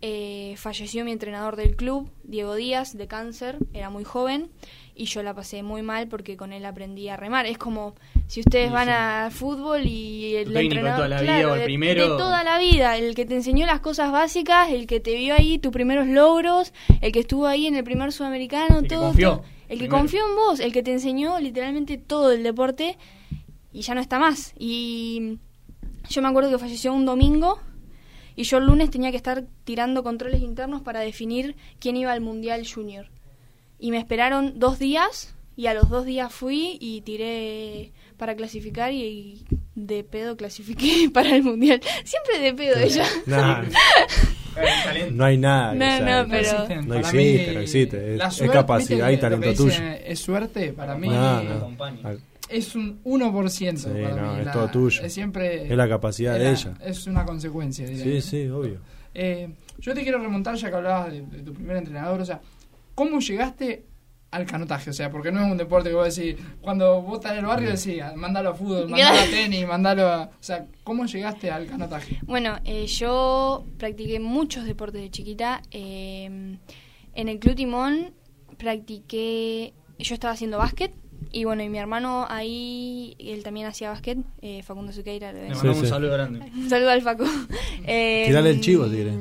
eh, 0.01 0.55
falleció 0.57 1.05
mi 1.05 1.13
entrenador 1.13 1.57
del 1.57 1.77
club, 1.77 2.11
Diego 2.23 2.55
Díaz, 2.55 2.97
de 2.97 3.07
cáncer, 3.07 3.59
era 3.75 3.91
muy 3.91 4.05
joven 4.05 4.51
y 5.01 5.07
yo 5.07 5.23
la 5.23 5.33
pasé 5.33 5.63
muy 5.63 5.81
mal 5.83 6.09
porque 6.09 6.37
con 6.37 6.53
él 6.53 6.67
aprendí 6.67 7.09
a 7.09 7.17
remar. 7.17 7.47
Es 7.47 7.57
como 7.57 7.95
si 8.27 8.41
ustedes 8.41 8.69
Sí, 8.69 8.73
van 8.75 8.87
sí. 8.89 8.93
al 8.93 9.31
fútbol 9.31 9.87
y 9.87 10.37
el 10.37 10.55
entrenador 10.55 10.97
toda 10.97 11.09
la 11.09 11.21
vida 11.23 11.33
claro, 11.39 11.51
o 11.51 11.55
el 11.55 11.61
de- 11.61 11.65
primero. 11.65 12.03
de 12.03 12.09
toda 12.19 12.45
la 12.45 12.59
vida, 12.59 12.97
el 12.99 13.15
que 13.15 13.25
te 13.25 13.35
enseñó 13.35 13.65
las 13.67 13.81
cosas 13.81 14.13
básicas, 14.13 14.71
el 14.71 14.87
que 14.87 15.01
te 15.01 15.15
vio 15.15 15.35
ahí 15.35 15.59
tus 15.59 15.73
primeros 15.73 16.07
logros, 16.07 16.75
el 17.01 17.13
que 17.13 17.21
estuvo 17.21 17.47
ahí 17.47 17.67
en 17.67 17.77
el 17.77 17.85
primer 17.85 18.13
sudamericano, 18.13 18.77
El 18.79 18.83
que 18.83 18.89
todo, 18.95 19.07
confió, 19.07 19.31
todo. 19.37 19.45
el 19.69 19.79
que 19.79 19.89
confió 19.89 20.21
en 20.29 20.37
vos, 20.37 20.61
el 20.61 20.73
que 20.73 20.83
te 20.83 20.93
enseñó 20.93 21.39
literalmente 21.41 21.97
todo 21.97 22.31
el 22.33 22.43
deporte 22.43 22.99
y 23.73 23.81
ya 23.81 23.95
no 23.95 24.03
está 24.03 24.19
más. 24.19 24.53
Y 24.59 25.39
yo 26.11 26.21
me 26.21 26.29
acuerdo 26.29 26.51
que 26.51 26.59
falleció 26.59 26.93
un 26.93 27.07
domingo 27.07 27.59
y 28.37 28.43
yo 28.43 28.59
el 28.59 28.67
lunes 28.67 28.91
tenía 28.91 29.11
que 29.11 29.17
estar 29.17 29.45
tirando 29.65 30.03
controles 30.03 30.43
internos 30.43 30.83
para 30.83 31.01
definir 31.01 31.57
quién 31.79 31.97
iba 31.97 32.13
al 32.13 32.21
Mundial 32.21 32.67
Junior. 32.71 33.09
Y 33.81 33.91
me 33.91 33.99
esperaron 33.99 34.59
dos 34.59 34.79
días 34.79 35.35
y 35.57 35.67
a 35.67 35.75
los 35.75 35.89
dos 35.89 36.05
días 36.05 36.33
fui 36.33 36.77
y 36.81 37.01
tiré 37.01 37.93
para 38.17 38.35
clasificar 38.37 38.93
y, 38.93 39.45
de 39.75 40.05
pedo 40.05 40.37
clasifiqué 40.37 41.11
para 41.15 41.35
el 41.35 41.43
Mundial. 41.43 41.81
Siempre 42.05 42.39
de 42.39 42.53
pedo 42.55 42.79
ella. 42.79 43.05
Nah, 43.27 43.63
no 45.13 45.25
hay 45.25 45.39
nada. 45.39 45.75
No, 45.75 46.25
no, 46.25 46.29
pero-. 46.31 46.83
No 46.85 46.95
existe, 46.97 47.47
mí, 47.49 47.55
no 47.55 47.61
existe. 47.61 48.13
Es- 48.15 48.19
la 48.19 48.29
es 48.29 48.35
suerte, 48.35 48.53
capacidad 48.55 49.09
¿viste 49.09 49.27
y 49.27 49.31
talento 49.31 49.55
tuyo. 49.55 49.83
Es 50.05 50.19
suerte, 50.21 50.73
para 50.73 50.95
mí 50.97 51.09
No, 51.09 51.43
no. 51.43 51.71
es 52.49 52.75
un 52.75 53.03
1%. 53.05 53.77
Sí, 53.77 53.89
para 54.03 54.23
no, 54.23 54.33
mí. 54.35 54.41
es 54.41 54.47
La- 54.47 54.53
todo 54.53 54.69
tuyo. 54.69 55.03
Es 55.03 55.13
siempre... 55.13 55.65
Es 55.65 55.77
la 55.77 55.89
capacidad 55.89 56.35
de 56.35 56.45
la- 56.45 56.51
ella. 56.51 56.75
Es 56.85 57.07
una 57.07 57.25
consecuencia, 57.25 57.87
diría 57.87 58.05
Sí, 58.05 58.21
sí, 58.21 58.49
obvio. 58.49 58.81
Eh, 59.15 59.49
yo 59.79 59.95
te 59.95 60.03
quiero 60.03 60.19
remontar, 60.19 60.55
ya 60.57 60.69
que 60.69 60.77
hablabas 60.77 61.13
de, 61.13 61.23
de 61.23 61.43
tu 61.43 61.53
primer 61.55 61.77
entrenador, 61.79 62.21
o 62.21 62.25
sea, 62.25 62.41
¿cómo 62.95 63.21
llegaste 63.21 63.87
al 64.31 64.47
canotaje? 64.47 64.91
O 64.91 64.93
sea, 64.93 65.11
porque 65.11 65.33
no 65.33 65.45
es 65.45 65.51
un 65.51 65.57
deporte 65.59 65.89
que 65.89 65.95
vos 65.97 66.15
decís, 66.15 66.37
cuando 66.61 67.03
vos 67.03 67.15
estás 67.19 67.33
en 67.33 67.39
el 67.39 67.47
barrio 67.47 67.71
decís, 67.71 68.01
"Ah, 68.03 68.13
mandalo 68.17 68.51
a 68.51 68.55
fútbol, 68.55 68.89
mandalo 68.91 69.19
a 69.21 69.25
tenis, 69.31 69.67
mandalo 69.67 70.07
a... 70.09 70.23
O 70.25 70.31
sea, 70.43 70.67
¿cómo 70.85 71.07
llegaste 71.07 71.51
al 71.51 71.67
canotaje? 71.67 72.19
Bueno, 72.27 72.59
eh, 72.65 72.87
yo 72.87 73.67
practiqué 73.79 74.21
muchos 74.21 74.65
deportes 74.67 75.01
de 75.03 75.11
chiquita. 75.11 75.63
eh, 75.73 76.57
en 77.13 77.29
el 77.29 77.39
Club 77.41 77.57
Timón 77.57 78.13
practiqué, 78.57 79.75
yo 79.99 80.15
estaba 80.15 80.33
haciendo 80.35 80.59
básquet 80.59 80.93
y 81.33 81.45
bueno, 81.45 81.63
y 81.63 81.69
mi 81.69 81.79
hermano 81.79 82.25
ahí, 82.29 83.15
él 83.19 83.43
también 83.43 83.67
hacía 83.67 83.91
básquet, 83.91 84.19
eh, 84.43 84.63
Facundo 84.63 84.93
Suqueira. 84.93 85.33
Le 85.33 85.43
Le 85.43 85.49
mandamos 85.55 85.77
Sí, 85.77 85.81
un 85.81 85.85
sí. 85.87 85.91
saludo 85.91 86.13
grande. 86.13 86.41
Un 86.55 86.69
saludo 86.71 86.91
al 86.91 87.03
Facu. 87.03 87.25
Eh, 87.85 88.25
Tirale 88.27 88.51
el 88.51 88.61
chivo, 88.61 88.89
si 88.89 88.97
querés. 88.97 89.15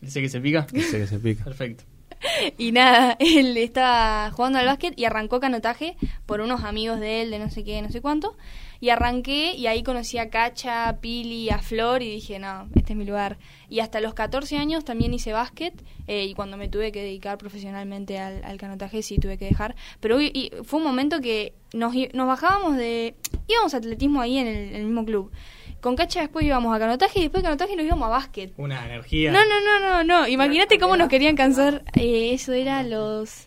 Dice 0.00 0.20
que 0.20 0.28
se 0.28 0.40
pica. 0.40 0.66
Sé 0.68 0.98
que 0.98 1.06
se 1.06 1.18
pica. 1.18 1.44
Perfecto. 1.44 1.84
Y 2.58 2.72
nada, 2.72 3.16
él 3.20 3.56
estaba 3.56 4.30
jugando 4.32 4.58
al 4.58 4.66
básquet 4.66 4.98
y 4.98 5.04
arrancó 5.04 5.40
canotaje 5.40 5.96
por 6.26 6.40
unos 6.40 6.64
amigos 6.64 7.00
de 7.00 7.22
él, 7.22 7.30
de 7.30 7.38
no 7.38 7.50
sé 7.50 7.64
qué, 7.64 7.80
no 7.82 7.90
sé 7.90 8.00
cuánto. 8.00 8.36
Y 8.80 8.90
arranqué 8.90 9.54
y 9.54 9.66
ahí 9.66 9.82
conocí 9.82 10.18
a 10.18 10.30
Cacha, 10.30 10.88
a 10.88 10.98
Pili, 10.98 11.50
a 11.50 11.58
Flor 11.58 12.00
y 12.02 12.10
dije, 12.10 12.38
no, 12.38 12.68
este 12.76 12.92
es 12.92 12.96
mi 12.96 13.04
lugar. 13.04 13.36
Y 13.68 13.80
hasta 13.80 14.00
los 14.00 14.14
14 14.14 14.56
años 14.56 14.84
también 14.84 15.12
hice 15.12 15.32
básquet 15.32 15.74
eh, 16.06 16.24
y 16.26 16.34
cuando 16.34 16.56
me 16.56 16.68
tuve 16.68 16.92
que 16.92 17.02
dedicar 17.02 17.38
profesionalmente 17.38 18.18
al, 18.18 18.56
canotaje 18.56 19.02
sí 19.02 19.18
tuve 19.18 19.36
que 19.36 19.46
dejar. 19.46 19.74
Pero 19.98 20.20
y- 20.20 20.52
fue 20.62 20.78
un 20.78 20.84
momento 20.84 21.20
que 21.20 21.54
nos, 21.72 21.92
nos 22.14 22.26
bajábamos 22.28 22.76
de... 22.76 23.14
íbamos 23.48 23.74
a 23.74 23.78
atletismo 23.78 24.20
ahí 24.20 24.38
en 24.38 24.46
el, 24.46 24.56
en 24.68 24.74
el 24.76 24.84
mismo 24.84 25.04
club. 25.04 25.32
Con 25.80 25.94
Cacha 25.96 26.20
después 26.20 26.44
íbamos 26.44 26.74
a 26.74 26.78
canotaje 26.78 27.20
y 27.20 27.22
después 27.22 27.42
de 27.42 27.46
canotaje 27.48 27.76
nos 27.76 27.86
íbamos 27.86 28.06
a 28.06 28.10
básquet. 28.10 28.52
Una 28.56 28.84
energía. 28.86 29.30
No, 29.32 29.38
no, 29.44 29.60
no, 29.60 29.80
no, 29.80 30.04
no. 30.04 30.28
Imagínate 30.28 30.78
cómo 30.78 30.96
nos 30.96 31.08
querían 31.08 31.36
cansar. 31.36 31.84
Eh, 31.94 32.32
eso 32.32 32.52
era 32.52 32.78
a 32.80 32.82
los 32.82 33.46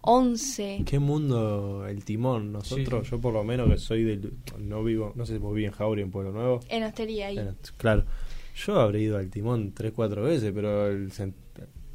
11. 0.00 0.82
¿Qué 0.86 0.98
mundo 0.98 1.86
el 1.86 2.04
timón? 2.04 2.52
Nosotros, 2.52 3.04
Sí. 3.06 3.10
yo 3.12 3.20
por 3.20 3.32
lo 3.34 3.44
menos 3.44 3.68
que 3.70 3.78
soy 3.78 4.04
del... 4.04 4.32
No 4.58 4.82
vivo, 4.82 5.12
no 5.16 5.26
sé 5.26 5.34
si 5.34 5.38
vos 5.38 5.54
viví 5.54 5.66
en 5.66 5.72
Jauri, 5.72 6.02
en 6.02 6.10
Pueblo 6.10 6.32
Nuevo. 6.32 6.60
En 6.68 6.82
hostería 6.84 7.28
ahí. 7.28 7.38
Claro, 7.76 8.04
yo 8.56 8.80
habré 8.80 9.02
ido 9.02 9.18
al 9.18 9.30
timón 9.30 9.72
tres, 9.72 9.92
cuatro 9.94 10.22
veces, 10.22 10.52
pero 10.54 10.86
el 10.88 11.10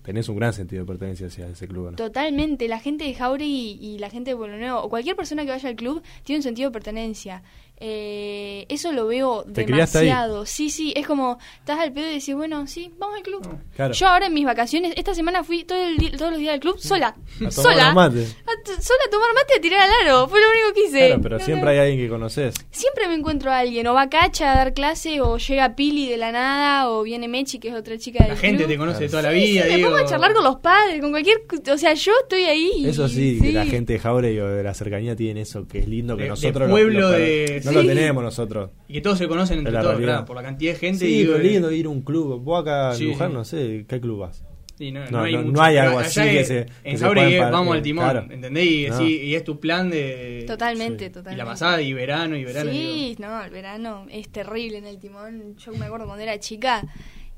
tenés 0.04 0.28
un 0.28 0.36
gran 0.36 0.52
sentido 0.52 0.84
de 0.84 0.88
pertenencia 0.88 1.28
hacia 1.28 1.48
ese 1.48 1.66
club, 1.66 1.92
¿no? 1.92 1.96
Totalmente. 1.96 2.68
La 2.68 2.80
gente 2.80 3.06
de 3.06 3.14
Jauregui 3.14 3.78
y, 3.82 3.96
y 3.96 4.00
la 4.00 4.10
gente 4.10 4.32
de 4.32 4.38
Pueblo 4.38 4.58
Nuevo, 4.58 4.82
o 4.82 4.90
cualquier 4.90 5.16
persona 5.16 5.46
que 5.46 5.52
vaya 5.52 5.70
al 5.70 5.76
club, 5.78 6.04
tiene 6.24 6.40
un 6.40 6.44
sentido 6.44 6.70
de 6.70 6.74
pertenencia. 6.74 7.42
Eh, 7.86 8.66
eso 8.70 8.94
lo 8.94 9.08
veo 9.08 9.44
¿Te 9.54 9.66
criaste 9.66 9.98
ahí? 9.98 10.06
demasiado. 10.06 10.46
Sí, 10.46 10.70
sí, 10.70 10.94
es 10.96 11.06
como, 11.06 11.38
estás 11.60 11.80
al 11.80 11.92
pedo 11.92 12.08
y 12.10 12.14
decís, 12.20 12.34
bueno, 12.34 12.66
sí, 12.66 12.94
vamos 12.98 13.18
al 13.18 13.24
club. 13.24 13.46
Claro. 13.76 13.94
Yo 13.94 14.08
ahora 14.08 14.28
en 14.28 14.34
mis 14.34 14.46
vacaciones, 14.46 14.94
esta 14.96 15.14
semana 15.14 15.44
fui 15.44 15.66
todo 15.66 15.84
el 15.86 15.98
di- 15.98 16.12
todos 16.12 16.32
los 16.32 16.40
días 16.40 16.54
al 16.54 16.60
club 16.62 16.80
sola. 16.80 17.08
A 17.08 17.14
tomar 17.36 17.52
sola. 17.52 17.90
A 17.92 18.10
t- 18.10 18.82
sola 18.82 19.00
a 19.06 19.10
tomar 19.12 19.30
mate 19.36 19.54
y 19.56 19.58
a 19.58 19.62
tirar 19.62 19.82
al 19.82 20.08
aro. 20.08 20.28
Fue 20.30 20.40
lo 20.40 20.46
único 20.50 20.74
que 20.74 20.86
hice. 20.88 21.08
Claro, 21.08 21.22
pero 21.22 21.38
No, 21.40 21.44
siempre 21.46 21.66
no. 21.66 21.72
hay 21.72 21.78
alguien 21.80 21.98
que 22.00 22.08
conoces. 22.10 22.54
Siempre 22.72 23.08
me 23.10 23.16
encuentro 23.16 23.52
a 23.52 23.60
alguien, 23.60 23.86
o 23.88 23.94
va 23.94 24.10
Cacha 24.10 24.54
a 24.54 24.56
dar 24.56 24.74
clase, 24.74 25.20
o 25.20 25.38
llega 25.38 25.76
Pili 25.76 26.08
de 26.08 26.16
la 26.16 26.32
nada, 26.32 26.90
o 26.90 27.04
viene 27.04 27.28
Mechi, 27.28 27.60
que 27.60 27.68
es 27.68 27.76
otra 27.76 27.98
chica 27.98 28.24
del 28.24 28.34
La 28.34 28.40
gente 28.40 28.64
club. 28.64 28.70
te 28.70 28.78
conoce 28.78 29.04
de 29.04 29.10
toda 29.10 29.22
Sí, 29.24 29.28
la 29.28 29.34
vida, 29.34 29.64
sí, 29.68 29.76
digo. 29.76 29.90
pongo 29.90 30.02
a 30.02 30.06
charlar 30.06 30.34
con 30.34 30.44
los 30.46 30.56
padres, 30.58 31.02
con 31.02 31.12
cualquier... 31.12 31.42
O 31.70 31.78
sea, 31.78 31.94
yo 31.96 32.14
estoy 32.22 32.44
ahí. 32.46 32.72
y- 32.78 32.88
Eso 32.88 33.10
sí, 33.10 33.40
que 33.42 33.52
la 33.52 33.66
gente 33.66 33.92
de 33.94 34.00
Jauregui 34.00 34.40
o 34.40 34.48
de 34.48 34.64
la 34.64 34.74
cercanía 34.74 35.16
tiene 35.18 35.42
eso, 35.42 35.68
que 35.68 35.80
es 35.80 35.88
lindo 35.90 36.16
que 36.16 36.22
De- 36.24 36.24
de 36.24 36.30
nosotros... 36.30 36.70
pueblo 36.70 37.00
lo, 37.02 37.10
lo- 37.10 37.18
de- 37.18 37.62
No 37.74 37.82
lo 37.82 37.88
tenemos 37.88 38.24
nosotros. 38.24 38.72
Y 38.88 38.94
que 38.94 39.02
todos 39.02 39.18
se 39.18 39.28
conocen 39.28 39.60
entre 39.60 39.74
todos, 39.74 39.86
realidad. 39.86 40.08
claro, 40.14 40.26
por 40.26 40.36
la 40.36 40.44
cantidad 40.44 40.74
de 40.74 40.80
gente. 40.80 41.00
Sí, 41.06 41.20
digo, 41.20 41.34
pero 41.34 41.44
lindo 41.44 41.72
ir 41.72 41.86
a 41.86 41.90
un 41.90 42.02
club. 42.02 42.42
Vos 42.42 42.62
acá 42.62 42.92
en 42.92 42.98
Sí, 42.98 43.06
Luján, 43.08 43.30
sí. 43.32 43.34
no 43.36 43.46
sé, 43.46 43.86
¿qué 43.88 44.00
club 44.02 44.20
vas? 44.20 44.44
Sí, 44.76 44.92
no, 44.92 45.06
No, 45.06 45.12
no 45.12 45.22
hay, 45.24 45.34
no- 45.34 45.42
mucho. 45.44 45.52
no 45.54 45.62
hay 45.62 45.78
algo 45.78 46.00
así 46.00 46.20
que 46.22 46.40
es- 46.40 46.48
se- 46.48 46.66
En 46.84 46.98
Jauregui 46.98 47.38
vamos 47.38 47.76
al 47.76 47.82
timón, 47.84 48.06
claro. 48.10 48.28
¿entendés? 48.32 48.66
Y, 48.66 48.88
No. 48.90 48.98
sí, 48.98 49.22
y 49.22 49.36
es 49.36 49.44
tu 49.44 49.60
plan 49.60 49.90
de. 49.92 50.44
Totalmente, 50.48 51.06
Sí. 51.06 51.10
totalmente. 51.12 51.36
Y 51.36 51.38
la 51.38 51.46
pasada, 51.46 51.80
y 51.82 51.94
verano, 51.94 52.36
y 52.36 52.44
verano. 52.44 52.72
Sí, 52.72 53.16
digo. 53.18 53.28
no, 53.30 53.44
el 53.44 53.52
verano 53.52 54.08
es 54.10 54.30
terrible 54.30 54.80
en 54.80 54.86
el 54.88 54.98
timón. 54.98 55.56
Yo 55.58 55.72
me 55.74 55.86
acuerdo 55.86 56.06
cuando 56.08 56.24
era 56.24 56.40
chica, 56.40 56.84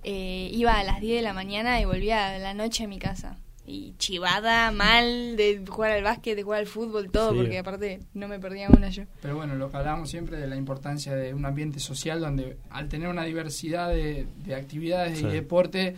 eh, 0.03 0.49
iba 0.53 0.79
a 0.79 0.83
las 0.85 1.01
10 1.01 1.17
de 1.17 1.21
la 1.23 1.33
mañana 1.33 1.81
y 1.81 1.85
volvía 1.85 2.35
a 2.35 2.39
la 2.39 2.53
noche 2.53 2.85
a 2.85 2.87
mi 2.87 2.99
casa. 2.99 3.37
Y 3.67 3.95
chivada, 3.97 4.69
mal, 4.71 5.35
de 5.37 5.63
jugar 5.67 5.91
al 5.91 6.03
básquet, 6.03 6.35
de 6.35 6.43
jugar 6.43 6.59
al 6.59 6.67
fútbol, 6.67 7.09
todo, 7.09 7.31
Sí. 7.31 7.37
porque 7.37 7.57
aparte 7.57 7.99
no 8.13 8.27
me 8.27 8.39
perdía 8.39 8.69
una 8.69 8.89
yo. 8.89 9.03
Pero 9.21 9.35
bueno, 9.37 9.55
lo 9.55 9.71
que 9.71 9.77
hablábamos 9.77 10.09
siempre 10.09 10.37
de 10.37 10.45
la 10.47 10.55
importancia 10.55 11.15
de 11.15 11.33
un 11.33 11.45
ambiente 11.45 11.79
social 11.79 12.19
donde 12.21 12.57
al 12.69 12.87
tener 12.89 13.07
una 13.09 13.23
diversidad 13.23 13.89
de, 13.89 14.27
de 14.45 14.55
actividades 14.55 15.17
Sí. 15.17 15.25
y 15.25 15.29
deporte 15.31 15.95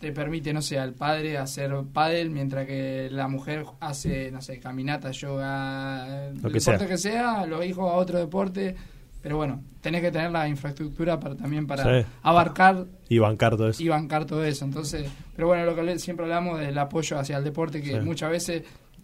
te 0.00 0.10
permite, 0.12 0.52
no 0.52 0.60
sé, 0.60 0.78
al 0.78 0.92
padre 0.92 1.38
hacer 1.38 1.72
pádel 1.92 2.30
mientras 2.30 2.66
que 2.66 3.08
la 3.10 3.26
mujer 3.28 3.64
hace, 3.80 4.30
no 4.32 4.42
sé, 4.42 4.58
caminata, 4.58 5.12
yoga, 5.12 6.30
Lo 6.42 6.50
que 6.50 6.58
deporte 6.58 6.60
sea. 6.78 6.88
que 6.88 6.98
sea, 6.98 7.46
los 7.46 7.64
hijos 7.64 7.90
a 7.90 7.94
otro 7.94 8.18
deporte. 8.18 8.74
Pero 9.22 9.38
bueno, 9.38 9.62
tenés 9.80 10.02
que 10.02 10.10
tener 10.10 10.30
la 10.30 10.46
infraestructura 10.48 11.18
para 11.18 11.34
también 11.36 11.66
para 11.66 12.02
Sí. 12.02 12.06
abarcar 12.22 12.84
Y 13.08 13.18
bancar 13.18 13.56
todo 13.56 13.68
eso. 13.70 13.82
y 13.82 13.88
bancar 13.88 14.26
todo 14.26 14.44
eso. 14.44 14.66
Entonces, 14.66 15.06
pero 15.34 15.48
bueno, 15.48 15.64
lo 15.66 15.74
que 15.76 15.98
siempre 15.98 16.24
hablamos 16.24 16.60
del 16.60 16.76
apoyo 16.78 17.18
hacia 17.18 17.38
el 17.38 17.44
deporte, 17.44 17.82
que 17.82 17.92
Sí. 17.92 18.00
muchas 18.00 18.30
veces 18.30 18.62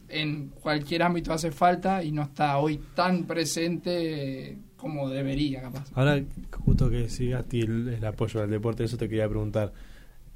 en 0.09 0.49
cualquier 0.49 1.03
ámbito 1.05 1.33
hace 1.33 1.51
falta 1.53 2.03
y 2.03 2.11
no 2.13 2.23
está 2.23 2.59
hoy 2.59 2.81
tan 2.95 3.25
presente 3.25 4.51
eh, 4.53 4.59
como 4.77 5.09
debería, 5.09 5.63
capaz. 5.63 5.85
Ahora, 5.95 6.21
justo 6.65 6.91
que 6.91 7.07
Gasti, 7.29 7.61
el, 7.61 7.89
el 7.89 8.05
apoyo 8.05 8.41
al 8.43 8.51
deporte, 8.51 8.83
eso 8.85 8.97
te 8.97 9.09
quería 9.09 9.29
preguntar. 9.29 9.73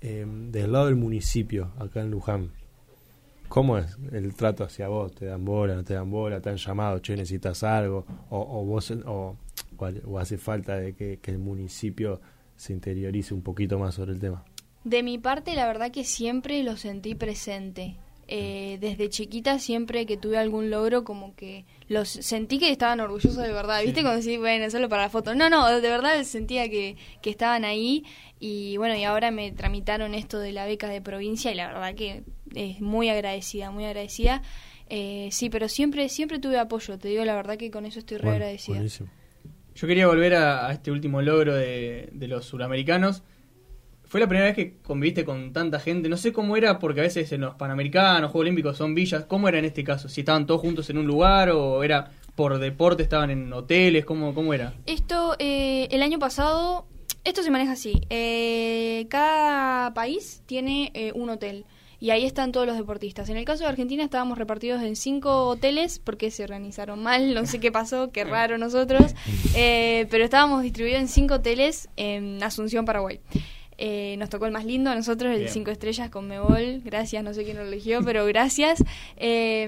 eh, 0.01 0.27
del 0.27 0.71
lado 0.71 0.87
del 0.87 0.97
municipio, 0.97 1.73
acá 1.79 2.03
en 2.03 2.11
Luján, 2.11 2.51
¿cómo 3.49 3.79
es 3.79 3.97
el 4.13 4.35
trato 4.35 4.63
hacia 4.65 4.89
vos? 4.89 5.15
¿Te 5.15 5.25
dan 5.27 5.45
bola, 5.47 5.75
no 5.77 5.83
te 5.85 5.95
dan 5.95 6.11
bola? 6.11 6.41
¿Te 6.41 6.51
han 6.51 6.57
llamado, 6.57 6.99
che, 6.99 7.17
necesitas 7.17 7.63
algo? 7.63 8.05
¿O, 8.29 8.39
o 8.39 8.65
vos, 8.67 8.91
o, 9.07 9.37
o 10.07 10.19
hace 10.19 10.37
falta 10.37 10.77
de 10.77 10.93
que, 10.95 11.19
que 11.23 11.31
el 11.31 11.39
municipio 11.39 12.21
se 12.57 12.73
interiorice 12.75 13.33
un 13.35 13.41
poquito 13.43 13.79
más 13.79 13.95
sobre 13.95 14.13
el 14.13 14.21
tema? 14.21 14.45
De 14.85 15.03
mi 15.03 15.19
parte, 15.19 15.55
la 15.55 15.67
verdad 15.67 15.91
que 15.91 16.05
siempre 16.05 16.63
lo 16.63 16.77
sentí 16.77 17.15
presente. 17.15 17.97
Eh, 18.27 18.79
desde 18.81 19.11
chiquita 19.11 19.59
siempre 19.59 20.07
que 20.07 20.17
tuve 20.17 20.39
algún 20.39 20.71
logro 20.71 21.05
como 21.05 21.35
que 21.37 21.67
los 21.89 22.09
sentí 22.09 22.59
que 22.59 22.71
estaban 22.71 23.01
orgullosos 23.01 23.37
de 23.37 23.53
verdad, 23.53 23.83
¿viste? 23.83 24.03
Como 24.03 24.15
decir, 24.15 24.39
bueno, 24.39 24.71
solo 24.71 24.89
para 24.89 25.03
la 25.03 25.11
foto. 25.11 25.35
No, 25.35 25.51
no, 25.51 25.69
de 25.69 25.89
verdad 25.91 26.23
sentía 26.23 26.71
que, 26.71 26.97
que 27.21 27.29
estaban 27.29 27.67
ahí 27.67 28.05
y 28.41 28.79
bueno, 28.79 28.97
y 28.97 29.05
ahora 29.05 29.31
me 29.31 29.53
tramitaron 29.53 30.15
esto 30.15 30.39
de 30.39 30.53
la 30.53 30.65
beca 30.65 30.89
de 30.89 31.03
provincia 31.03 31.53
y 31.53 31.55
la 31.55 31.67
verdad 31.67 31.95
que 31.95 32.23
es 32.55 32.81
muy 32.81 33.11
agradecida, 33.11 33.71
muy 33.71 33.85
agradecida. 33.85 34.41
Eh, 34.89 35.29
sí, 35.31 35.51
pero 35.51 35.69
siempre 35.69 36.09
siempre 36.09 36.39
tuve 36.39 36.59
apoyo, 36.59 36.99
te 36.99 37.09
digo 37.09 37.25
la 37.27 37.35
verdad 37.35 37.59
que 37.59 37.71
con 37.71 37.85
eso 37.85 37.99
estoy 37.99 38.19
re 38.19 38.31
agradecida. 38.31 38.83
Yo 39.75 39.87
quería 39.87 40.07
volver 40.07 40.35
a, 40.35 40.73
este 40.73 40.91
último 40.91 41.21
logro 41.21 41.55
de, 41.55 42.09
de 42.13 42.29
los 42.29 42.47
suramericanos 42.47 43.23
fue 44.15 44.21
la 44.21 44.29
primera 44.29 44.47
vez 44.47 44.55
que 44.55 44.77
conviviste 44.81 45.25
con 45.25 45.53
tanta 45.53 45.81
gente. 45.81 46.09
No 46.09 46.17
sé 46.17 46.33
cómo 46.33 46.57
era, 46.57 46.79
porque 46.79 47.01
a 47.01 47.03
veces 47.03 47.33
en 47.33 47.41
los 47.41 47.57
Panamericanos, 47.57 48.31
Juegos 48.31 48.45
Olímpicos 48.45 48.77
son 48.77 48.95
villas. 48.95 49.25
¿Cómo 49.25 49.49
era 49.49 49.59
en 49.59 49.65
este 49.65 49.83
caso? 49.83 50.09
¿Si 50.09 50.21
estaban 50.21 50.47
todos 50.47 50.61
juntos 50.61 50.89
en 50.89 50.99
un 50.99 51.07
lugar 51.09 51.51
o 51.51 51.83
era 51.83 52.13
por 52.37 52.57
deporte, 52.61 53.03
estaban 53.03 53.31
en 53.31 53.53
hoteles? 53.53 54.05
¿Cómo, 54.05 54.33
cómo 54.33 54.55
era? 54.55 54.73
Esto, 54.87 55.35
eh, 55.41 55.89
el 55.91 56.01
año 56.01 56.21
pasado, 56.21 56.87
esto 57.25 57.43
se 57.43 57.51
maneja 57.51 57.73
así. 57.73 58.03
Eh, 58.09 59.07
cada 59.11 59.93
país 59.95 60.45
tiene 60.47 60.93
eh, 60.95 61.11
un 61.17 61.31
hotel. 61.31 61.65
Y 61.99 62.11
ahí 62.11 62.25
están 62.25 62.53
todos 62.53 62.69
los 62.69 62.77
deportistas. 62.77 63.29
En 63.31 63.37
el 63.37 63.45
caso 63.45 63.65
de 63.65 63.71
Argentina 63.71 64.05
estábamos 64.05 64.39
repartidos 64.39 64.81
en 64.85 64.95
cinco 64.95 65.49
hoteles 65.49 65.99
porque 65.99 66.31
se 66.31 66.45
organizaron 66.45 67.03
mal, 67.03 67.35
no 67.35 67.47
sé 67.47 67.59
qué 67.59 67.73
pasó, 67.73 68.13
qué 68.13 68.23
raro 68.23 68.59
nosotros. 68.59 69.13
pero 69.53 70.23
estábamos 70.23 70.63
distribuidos 70.63 71.01
en 71.01 71.09
cinco 71.09 71.35
hoteles 71.35 71.89
en 71.97 72.41
Asunción, 72.45 72.85
Paraguay. 72.85 73.19
Eh, 73.77 74.17
nos 74.19 74.31
tocó 74.31 74.47
el 74.47 74.53
más 74.53 74.65
lindo 74.65 74.91
a 74.91 74.95
nosotros, 74.95 75.35
el 75.35 75.49
5 75.49 75.71
estrellas 75.71 76.11
con 76.11 76.29
Mebol. 76.29 76.81
Gracias, 76.85 77.23
no 77.25 77.35
sé 77.35 77.45
quién 77.45 77.57
lo 77.57 77.65
eligió, 77.65 78.03
pero 78.05 78.25
gracias. 78.27 78.83
Eh, 79.17 79.67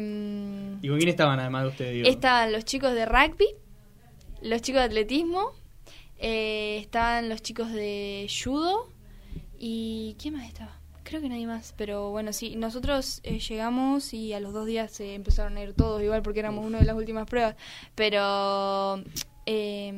¿Y 0.82 0.88
con 0.88 0.98
quién 0.98 1.08
estaban 1.08 1.40
además 1.40 1.64
de 1.64 1.68
ustedes? 1.68 2.08
Estaban 2.08 2.52
los 2.52 2.64
chicos 2.64 2.94
de 2.94 3.06
rugby, 3.06 3.46
los 4.42 4.62
chicos 4.62 4.80
de 4.80 4.86
atletismo, 4.86 5.52
eh, 6.18 6.78
estaban 6.80 7.28
los 7.28 7.42
chicos 7.42 7.72
de 7.72 8.28
judo 8.28 8.88
y 9.58 10.16
¿quién 10.18 10.34
más 10.34 10.46
estaba? 10.46 10.80
Creo 11.02 11.20
que 11.20 11.28
nadie 11.28 11.46
más, 11.46 11.74
pero 11.76 12.10
bueno, 12.10 12.32
sí, 12.32 12.56
nosotros 12.56 13.20
eh, 13.22 13.38
llegamos 13.38 14.12
y 14.12 14.32
a 14.32 14.40
los 14.40 14.52
dos 14.52 14.66
días 14.66 14.90
se 14.90 15.14
empezaron 15.14 15.56
a 15.56 15.62
ir 15.62 15.74
todos 15.74 16.02
igual 16.02 16.22
porque 16.22 16.40
éramos 16.40 16.64
una 16.64 16.78
de 16.78 16.84
las 16.84 16.96
últimas 16.96 17.26
pruebas, 17.26 17.54
pero 17.94 19.02
eh, 19.44 19.92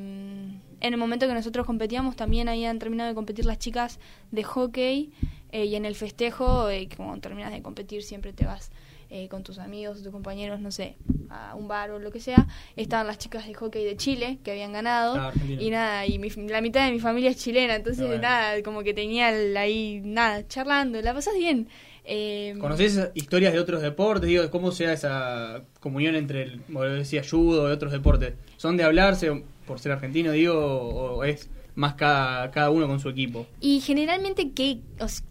en 0.81 0.93
el 0.93 0.99
momento 0.99 1.27
que 1.27 1.35
nosotros 1.35 1.67
competíamos 1.67 2.17
también 2.17 2.49
habían 2.49 2.79
terminado 2.79 3.09
de 3.09 3.15
competir 3.15 3.45
las 3.45 3.59
chicas 3.59 3.99
de 4.31 4.43
hockey 4.45 5.13
eh, 5.53 5.65
y 5.65 5.77
en 5.77 5.85
el 5.85 5.95
festejo, 5.95 6.71
eh, 6.71 6.89
como 6.97 7.19
terminas 7.21 7.53
de 7.53 7.63
competir 7.63 8.03
siempre 8.03 8.33
te 8.33 8.45
vas 8.45 8.71
eh, 9.11 9.29
con 9.29 9.43
tus 9.43 9.59
amigos, 9.59 10.03
tus 10.03 10.13
compañeros, 10.13 10.61
no 10.61 10.71
sé, 10.71 10.97
a 11.31 11.55
un 11.55 11.67
bar 11.67 11.91
o 11.93 11.99
lo 11.99 12.11
que 12.11 12.21
sea, 12.21 12.47
estaban 12.77 13.07
las 13.07 13.17
chicas 13.17 13.47
de 13.47 13.55
hockey 13.55 13.83
de 13.83 13.97
Chile 13.97 14.39
que 14.45 14.51
habían 14.51 14.73
ganado 14.73 15.15
ah, 15.17 15.33
y 15.47 15.71
nada, 15.71 16.05
y 16.05 16.19
la 16.19 16.61
mitad 16.61 16.85
de 16.85 16.93
mi 16.93 17.01
familia 17.01 17.31
es 17.31 17.39
chilena, 17.39 17.77
entonces 17.77 18.21
nada, 18.21 18.63
como 18.63 18.83
que 18.83 18.93
tenía 18.93 19.29
ahí, 19.29 20.03
nada, 20.05 20.47
charlando, 20.47 21.01
la 21.01 21.15
pasás 21.15 21.35
bien. 21.39 21.69
Eh, 22.05 22.55
¿Conocés 22.59 23.11
historias 23.15 23.55
de 23.55 23.61
otros 23.61 23.81
deportes? 23.81 24.29
Digo, 24.29 24.51
¿cómo 24.51 24.73
sea 24.73 24.93
esa 24.93 25.63
comunión 25.81 26.15
entre, 26.15 26.43
el, 26.43 26.63
como 26.63 26.83
decía, 26.83 27.23
judo 27.29 27.69
y 27.69 27.73
otros 27.73 27.93
deportes? 27.93 28.35
¿Son 28.59 28.77
de 28.77 28.85
hablarse 28.85 29.43
por 29.69 29.79
ser 29.79 29.93
argentino, 29.93 30.33
digo, 30.33 30.55
o 30.57 31.23
es 31.23 31.49
más 31.77 31.95
cada, 31.95 32.51
cada 32.51 32.71
uno 32.71 32.89
con 32.89 32.99
su 32.99 33.09
equipo? 33.09 33.47
Y 33.61 33.81
generalmente, 33.81 34.51
¿qué, 34.53 34.81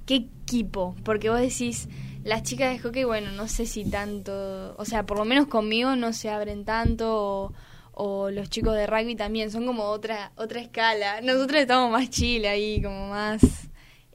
¿qué 0.06 0.16
equipo? 0.16 0.96
Porque 1.04 1.30
vos 1.30 1.42
decís, 1.42 1.90
las 2.24 2.44
chicas 2.44 2.72
de 2.72 2.80
hockey, 2.80 3.04
bueno, 3.04 3.32
no 3.32 3.50
sé 3.50 3.66
si 3.66 3.84
tanto, 3.84 4.76
o 4.78 4.86
sea, 4.86 5.06
por 5.06 5.18
lo 5.18 5.26
menos 5.26 5.48
conmigo 5.48 5.98
no 5.98 6.14
se 6.14 6.30
abren 6.30 6.64
tanto, 6.64 7.14
o, 7.14 7.54
o 7.92 8.30
los 8.32 8.50
chicos 8.50 8.76
de 8.76 8.88
rugby 8.88 9.16
también, 9.16 9.52
son 9.52 9.66
como 9.66 9.84
otra, 9.86 10.32
otra 10.38 10.62
escala. 10.62 11.20
Nosotros 11.22 11.60
estamos 11.60 11.92
más 11.92 12.10
chile 12.10 12.48
ahí, 12.48 12.82
como 12.82 13.10
más 13.10 13.67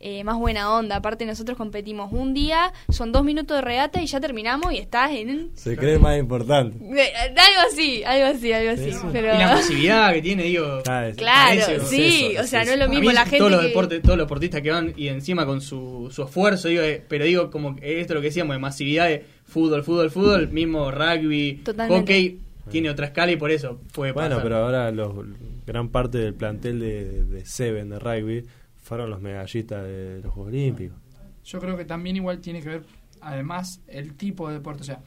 eh, 0.03 0.25
más 0.25 0.37
buena 0.37 0.75
onda. 0.75 0.97
Aparte 0.97 1.25
nosotros 1.25 1.57
competimos 1.57 2.13
un 2.13 2.35
día, 2.35 2.73
son 2.89 3.13
dos 3.13 3.25
minutos 3.25 3.57
de 3.57 3.63
regata 3.63 4.03
y 4.03 4.07
ya 4.07 4.21
terminamos 4.21 4.73
y 4.73 4.79
estás 4.79 5.13
en... 5.13 5.51
Se 5.55 5.77
cree 5.77 5.99
más 5.99 6.19
importante. 6.19 6.77
algo 6.77 7.61
así, 7.71 8.03
algo 8.03 8.27
así, 8.37 8.53
algo 8.53 8.71
así. 8.73 8.91
Pero... 9.13 9.35
Y 9.35 9.39
la 9.39 9.55
masividad 9.55 10.13
que 10.13 10.23
tiene, 10.23 10.43
digo... 10.45 10.83
Claro, 11.17 11.85
sí, 11.87 12.35
o 12.39 12.45
sea, 12.45 12.65
no 12.65 12.73
es 12.73 12.79
lo 12.79 12.89
mismo 12.89 13.13
la 13.13 13.25
gente 13.25 13.39
todos 13.39 13.53
Los 13.53 13.63
deportes, 13.63 14.03
todos 14.03 14.19
los 14.19 14.27
deportistas 14.27 14.61
que 14.61 14.71
van 14.71 14.93
y 14.97 15.09
encima 15.09 15.47
con 15.47 15.61
su, 15.61 16.11
su 16.13 16.23
esfuerzo, 16.23 16.69
digo, 16.69 16.83
eh, 16.83 17.03
pero 17.09 17.25
digo, 17.25 17.51
como 17.51 17.77
esto 17.81 18.15
lo 18.15 18.21
que 18.21 18.29
decíamos, 18.29 18.55
de 18.55 18.59
masividad 18.59 19.07
de 19.07 19.25
fútbol, 19.45 19.85
fútbol, 19.85 20.11
fútbol, 20.11 20.49
mismo 20.49 20.91
rugby, 20.91 21.63
hockey 21.89 22.41
tiene 22.71 22.91
otra 22.91 23.07
escala 23.07 23.33
y 23.33 23.37
por 23.37 23.51
eso 23.51 23.81
fue 23.93 24.13
Bueno, 24.13 24.41
pero 24.43 24.57
ahora 24.57 24.91
los, 24.91 25.13
gran 25.67 25.89
parte 25.89 26.19
del 26.19 26.35
plantel 26.35 26.81
de, 26.81 27.25
de 27.25 27.47
Seven 27.47 27.91
de 27.91 27.99
rugby 27.99 28.45
fueron 28.93 29.09
los 29.09 29.23
medallistas 29.23 29.85
de 29.85 30.21
los 30.23 30.35
Juegos 30.35 30.53
Olímpicos. 30.53 30.99
Yo 31.45 31.59
creo 31.61 31.79
que 31.79 31.87
también 31.87 32.17
igual 32.17 32.41
tiene 32.41 32.61
que 32.61 32.69
ver, 32.69 32.83
además, 33.23 33.81
el 33.87 34.19
tipo 34.19 34.49
de 34.49 34.57
deporte. 34.57 34.83
O 34.83 34.85
sea, 34.85 35.01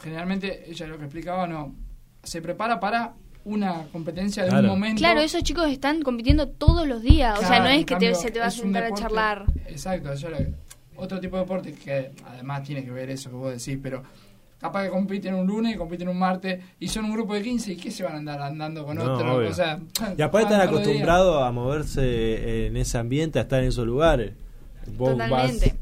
generalmente, 0.00 0.70
ella 0.70 0.86
lo 0.86 0.98
que 0.98 1.06
explicaba, 1.06 1.48
no, 1.48 1.74
se 2.22 2.40
prepara 2.40 2.78
para 2.78 3.14
una 3.44 3.88
competencia 3.90 4.44
de 4.44 4.56
un 4.56 4.66
momento. 4.66 5.00
Claro, 5.00 5.18
esos 5.18 5.42
chicos 5.42 5.68
están 5.68 6.02
compitiendo 6.02 6.48
todos 6.48 6.86
los 6.86 7.02
días. 7.02 7.36
o 7.36 7.42
sea, 7.42 7.58
no 7.58 7.66
es 7.66 7.84
que 7.84 8.14
se 8.14 8.30
te 8.30 8.38
va 8.38 8.46
a 8.46 8.50
sentar 8.52 8.84
a 8.84 8.94
charlar. 8.94 9.46
Exacto, 9.66 10.10
otro 10.94 11.18
tipo 11.18 11.34
de 11.34 11.42
deporte 11.42 11.72
que 11.72 12.12
además 12.26 12.62
tiene 12.62 12.84
que 12.84 12.92
ver 12.92 13.10
eso 13.10 13.30
que 13.30 13.34
vos 13.34 13.50
decís, 13.50 13.80
pero 13.82 14.04
capaz 14.58 14.84
que 14.84 14.90
compiten 14.90 15.34
un 15.34 15.46
lunes, 15.46 15.76
compiten 15.76 16.08
un 16.08 16.18
martes 16.18 16.62
y 16.78 16.88
son 16.88 17.04
un 17.06 17.12
grupo 17.12 17.34
de 17.34 17.42
15 17.42 17.72
y 17.72 17.76
qué 17.76 17.90
se 17.90 18.02
van 18.02 18.14
a 18.14 18.18
andar 18.18 18.40
andando 18.40 18.84
con 18.84 18.98
otro. 18.98 19.46
O 19.46 19.52
sea, 19.52 19.78
y 20.16 20.22
aparte 20.22 20.52
están 20.52 20.60
acostumbrados 20.68 21.42
a 21.42 21.50
moverse 21.52 22.66
en 22.66 22.76
ese 22.76 22.98
ambiente, 22.98 23.38
a 23.38 23.42
estar 23.42 23.62
en 23.62 23.68
esos 23.68 23.86
lugares. 23.86 24.32
Vos 24.96 25.12
Totalmente 25.12 25.73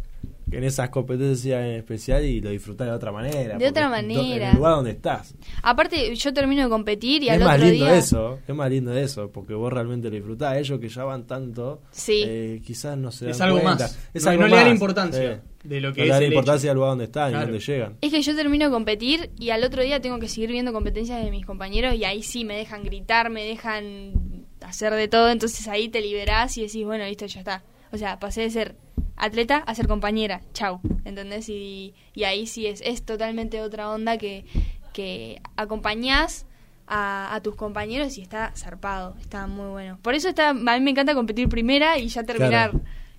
en 0.53 0.65
esas 0.65 0.91
competencias 0.91 1.61
en 1.65 1.73
especial 1.73 2.25
y 2.25 2.41
lo 2.41 2.51
disfrutar 2.51 2.88
de 2.88 2.93
otra 2.95 3.12
manera. 3.12 3.57
De 3.59 3.69
otra 3.69 3.88
manera. 3.88 4.21
En 4.47 4.51
el 4.51 4.57
lugar 4.57 4.77
donde 4.77 4.91
estás. 4.93 5.35
Aparte, 5.62 6.15
yo 6.15 6.33
termino 6.33 6.62
de 6.62 6.69
competir 6.69 7.23
y 7.23 7.29
es 7.29 7.35
al 7.35 7.41
más 7.41 7.57
otro 7.57 7.69
lindo 7.71 7.87
día... 7.87 7.97
eso, 7.97 8.38
es 8.47 8.55
más 8.55 8.71
lindo 8.71 8.97
eso, 8.97 9.31
porque 9.31 9.55
vos 9.55 9.73
realmente 9.73 10.09
lo 10.09 10.15
disfrutás. 10.15 10.57
Ellos 10.59 10.79
que 10.79 10.88
ya 10.88 11.05
van 11.05 11.27
tanto, 11.27 11.83
sí. 11.91 12.23
eh, 12.27 12.62
quizás 12.65 12.97
no 12.97 13.11
se 13.11 13.27
dan 13.27 13.35
Es 13.35 13.41
algo 13.41 13.61
cuenta. 13.61 13.85
más. 13.85 13.99
Es 14.12 14.25
no, 14.25 14.31
algo 14.31 14.43
no 14.43 14.49
le 14.49 14.57
da 14.57 14.65
la 14.65 14.71
importancia. 14.71 15.43
De 15.65 15.81
lo 15.81 15.93
que 15.93 16.01
no 16.01 16.07
le 16.07 16.12
da 16.12 16.21
la 16.21 16.27
importancia 16.27 16.71
al 16.71 16.77
lugar 16.77 16.91
donde 16.91 17.05
están 17.05 17.31
y 17.33 17.35
donde 17.35 17.61
llegan. 17.61 17.97
Es 18.01 18.11
que 18.11 18.21
yo 18.21 18.35
termino 18.35 18.65
de 18.67 18.71
competir 18.73 19.31
y 19.38 19.51
al 19.51 19.62
otro 19.65 19.83
día 19.83 20.01
tengo 20.01 20.19
que 20.19 20.29
seguir 20.29 20.51
viendo 20.51 20.73
competencias 20.73 21.25
de 21.25 21.31
mis 21.31 21.47
compañeros 21.47 21.95
y 21.95 22.05
ahí 22.05 22.23
sí 22.23 22.45
me 22.45 22.57
dejan 22.57 22.83
gritar, 22.83 23.31
me 23.31 23.45
dejan 23.45 24.45
hacer 24.61 24.93
de 24.95 25.09
todo, 25.09 25.31
entonces 25.31 25.67
ahí 25.69 25.88
te 25.88 26.01
liberás 26.01 26.57
y 26.59 26.62
decís, 26.62 26.85
bueno, 26.85 27.05
listo, 27.05 27.27
ya 27.27 27.41
está. 27.41 27.65
O 27.93 27.99
sea, 27.99 28.19
pasé 28.19 28.41
de 28.43 28.51
ser 28.51 28.75
atleta 29.22 29.58
a 29.58 29.74
ser 29.74 29.87
compañera, 29.87 30.40
chau, 30.52 30.80
¿entendés? 31.04 31.48
Y, 31.48 31.94
y 32.12 32.24
ahí 32.24 32.48
sí 32.48 32.66
es, 32.66 32.80
es 32.80 33.04
totalmente 33.04 33.61
otra 33.61 33.88
onda 33.88 34.18
que, 34.18 34.44
que 34.92 35.40
acompañás 35.56 36.44
a, 36.88 37.40
tus 37.42 37.54
compañeros 37.54 38.18
y 38.18 38.22
está 38.22 38.52
zarpado, 38.54 39.14
está 39.20 39.46
muy 39.46 39.70
bueno. 39.70 39.98
Por 40.02 40.14
eso 40.14 40.28
está, 40.28 40.50
a 40.50 40.54
mí 40.54 40.80
me 40.80 40.90
encanta 40.90 41.14
competir 41.14 41.48
primera 41.48 41.98
y 41.98 42.08
ya 42.08 42.24
terminar. 42.24 42.72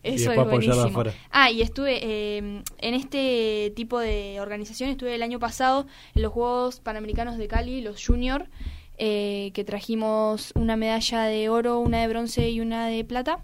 Eso 0.03 0.33
es 0.33 0.45
buenísimo. 0.45 1.03
Ah, 1.31 1.49
y 1.49 1.61
estuve 1.61 2.37
em, 2.37 2.63
en 2.79 2.93
este 2.93 3.71
tipo 3.73 3.97
de 3.97 4.41
organización, 4.41 4.89
estuve 4.89 5.15
el 5.15 5.23
año 5.23 5.39
pasado 5.39 5.87
en 6.13 6.21
los 6.21 6.33
Juegos 6.33 6.81
Panamericanos 6.81 7.37
de 7.37 7.47
Cali, 7.47 7.81
los 7.81 8.05
Junior, 8.05 8.49
eh, 8.97 9.51
que 9.53 9.63
trajimos 9.63 10.51
una 10.55 10.75
medalla 10.75 11.23
de 11.23 11.47
oro, 11.47 11.79
una 11.79 12.01
de 12.01 12.09
bronce 12.09 12.49
y 12.49 12.59
una 12.59 12.87
de 12.87 13.05
plata 13.05 13.39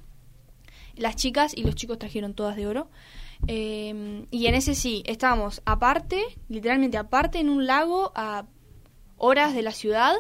las 1.00 1.16
chicas 1.16 1.54
y 1.56 1.64
los 1.64 1.76
chicos 1.76 1.98
trajeron 1.98 2.34
todas 2.34 2.56
de 2.56 2.68
oro. 2.68 2.90
Eh, 3.48 4.26
y 4.32 4.48
en 4.48 4.56
ese 4.56 4.76
sí, 4.76 5.04
estábamos 5.06 5.62
aparte, 5.66 6.22
literalmente 6.50 6.98
aparte 6.98 7.40
en 7.40 7.50
un 7.50 7.66
lago 7.66 8.12
a 8.16 8.46
horas 9.18 9.54
de 9.54 9.62
la 9.62 9.72
ciudad. 9.72 10.14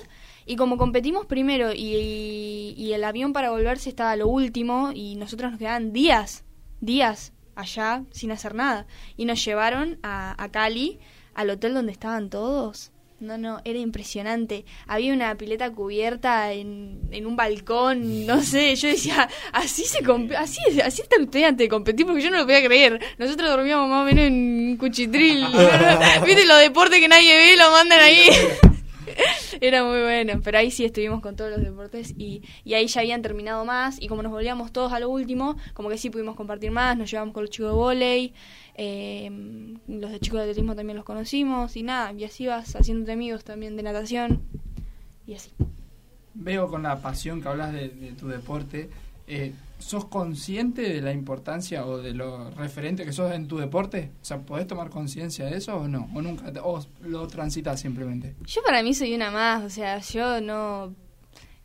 Y 0.45 0.55
como 0.55 0.77
competimos 0.77 1.25
primero 1.27 1.71
y, 1.73 2.73
y 2.75 2.93
el 2.93 3.03
avión 3.03 3.33
para 3.33 3.51
volverse 3.51 3.89
estaba 3.89 4.15
lo 4.15 4.27
último 4.27 4.91
y 4.93 5.15
nosotros 5.15 5.51
nos 5.51 5.59
quedaban 5.59 5.93
días, 5.93 6.43
días 6.81 7.33
allá 7.55 8.03
sin 8.11 8.31
hacer 8.31 8.55
nada. 8.55 8.87
Y 9.15 9.25
nos 9.25 9.43
llevaron 9.43 9.99
a, 10.01 10.41
a 10.41 10.49
Cali, 10.49 10.99
al 11.35 11.51
hotel 11.51 11.73
donde 11.73 11.91
estaban 11.91 12.29
todos. 12.29 12.91
No, 13.19 13.37
no, 13.37 13.59
era 13.65 13.79
impresionante. 13.79 14.63
Había 14.87 15.13
una 15.13 15.35
pileta 15.35 15.69
cubierta 15.71 16.53
en, 16.53 17.01
en 17.11 17.25
un 17.25 17.35
balcón, 17.35 18.25
no 18.25 18.41
sé, 18.41 18.75
yo 18.77 18.87
decía, 18.87 19.29
así 19.51 19.83
se 19.83 19.99
así 20.37 20.61
así 20.81 21.01
está 21.01 21.21
usted 21.21 21.43
antes 21.43 21.65
de 21.65 21.69
competir 21.69 22.05
porque 22.05 22.21
yo 22.21 22.31
no 22.31 22.37
lo 22.37 22.43
podía 22.43 22.63
creer. 22.63 22.99
Nosotros 23.17 23.49
dormíamos 23.49 23.89
más 23.89 24.03
o 24.03 24.05
menos 24.05 24.25
en 24.25 24.33
un 24.69 24.77
cuchitril. 24.77 25.45
¿Viste 26.25 26.45
los 26.45 26.59
deportes 26.59 26.99
que 26.99 27.09
nadie 27.09 27.35
ve 27.35 27.57
lo 27.57 27.71
mandan 27.71 27.99
ahí? 27.99 28.29
Era 29.61 29.83
muy 29.83 30.01
bueno, 30.01 30.39
pero 30.43 30.59
ahí 30.59 30.71
sí 30.71 30.85
estuvimos 30.85 31.21
con 31.21 31.35
todos 31.35 31.51
los 31.51 31.61
deportes 31.61 32.13
y, 32.17 32.43
y 32.63 32.73
ahí 32.75 32.87
ya 32.87 33.01
habían 33.01 33.21
terminado 33.21 33.65
más 33.65 34.01
y 34.01 34.07
como 34.07 34.23
nos 34.23 34.31
volvíamos 34.31 34.71
todos 34.71 34.93
a 34.93 34.99
lo 34.99 35.09
último, 35.09 35.57
como 35.73 35.89
que 35.89 35.97
sí 35.97 36.09
pudimos 36.09 36.35
compartir 36.35 36.71
más, 36.71 36.97
nos 36.97 37.11
llevamos 37.11 37.33
con 37.33 37.43
los 37.43 37.49
chicos 37.49 37.71
de 37.71 37.75
volei, 37.75 38.33
eh, 38.81 39.29
los 39.89 40.09
de 40.11 40.19
chicos 40.21 40.37
de 40.39 40.43
atletismo 40.43 40.73
también 40.73 40.95
los 40.95 41.05
conocimos 41.05 41.75
y 41.75 41.83
nada, 41.83 42.13
y 42.13 42.23
así 42.23 42.47
vas 42.47 42.75
haciéndote 42.77 43.11
amigos 43.11 43.43
también 43.43 43.75
de 43.75 43.83
natación 43.83 44.41
y 45.27 45.33
así. 45.33 45.51
Veo 46.33 46.69
con 46.69 46.83
la 46.83 47.01
pasión 47.01 47.41
que 47.41 47.49
hablas 47.49 47.73
de, 47.73 47.89
de 47.89 48.13
tu 48.13 48.29
deporte, 48.29 48.89
eh, 49.27 49.51
¿sos 49.79 50.05
consciente 50.05 50.81
de 50.81 51.01
la 51.01 51.11
importancia 51.11 51.85
o 51.85 51.97
de 51.97 52.13
lo 52.13 52.51
referente 52.51 53.03
que 53.03 53.11
sos 53.11 53.33
en 53.33 53.47
tu 53.49 53.57
deporte? 53.57 54.11
O 54.21 54.25
sea, 54.25 54.37
¿podés 54.39 54.65
tomar 54.65 54.89
conciencia 54.89 55.45
de 55.47 55.57
eso 55.57 55.75
o 55.75 55.87
no? 55.89 56.09
¿O 56.15 56.21
nunca? 56.21 56.53
te- 56.53 56.61
¿O 56.61 56.79
lo 57.01 57.27
transitas 57.27 57.81
simplemente? 57.81 58.35
Yo 58.45 58.61
para 58.63 58.81
mí 58.81 58.93
soy 58.93 59.13
una 59.13 59.29
más, 59.29 59.63
o 59.65 59.69
sea, 59.69 59.99
yo 59.99 60.39
no... 60.39 60.93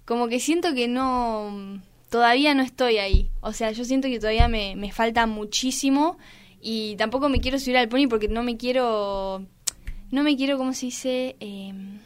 Como 0.05 0.27
que 0.29 0.41
siento 0.41 0.75
que 0.75 0.89
no... 0.89 1.81
Todavía 2.11 2.55
no 2.55 2.63
estoy 2.63 2.99
ahí. 2.99 3.31
O 3.41 3.53
sea, 3.53 3.73
yo 3.73 3.85
siento 3.85 4.09
que 4.09 4.19
todavía 4.21 4.47
me, 4.49 4.77
me 4.77 4.93
falta 4.93 5.27
muchísimo 5.27 6.19
y 6.65 6.97
tampoco 6.97 7.29
me 7.29 7.41
quiero 7.41 7.59
subir 7.59 7.77
al 7.77 7.89
pony 7.91 8.09
porque 8.09 8.27
no 8.27 8.43
me 8.43 8.57
quiero... 8.57 9.47
No 10.11 10.23
me 10.23 10.37
quiero, 10.37 10.57
¿cómo 10.57 10.73
se 10.73 10.87
dice? 10.87 11.37
Em, 11.41 11.99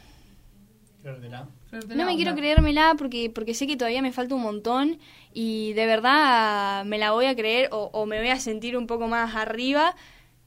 no 1.95 2.05
me 2.05 2.15
quiero 2.15 2.35
creérmela 2.35 2.95
porque, 2.97 3.29
porque 3.29 3.53
sé 3.53 3.67
que 3.67 3.77
todavía 3.77 4.01
me 4.01 4.11
falta 4.11 4.35
un 4.35 4.41
montón 4.41 4.99
y 5.33 5.73
de 5.73 5.85
verdad 5.85 6.83
me 6.85 6.97
la 6.97 7.11
voy 7.11 7.27
a 7.27 7.35
creer 7.35 7.69
o, 7.71 7.89
o 7.93 8.05
me 8.05 8.17
voy 8.19 8.29
a 8.29 8.39
sentir 8.39 8.75
un 8.75 8.87
poco 8.87 9.07
más 9.07 9.35
arriba 9.35 9.95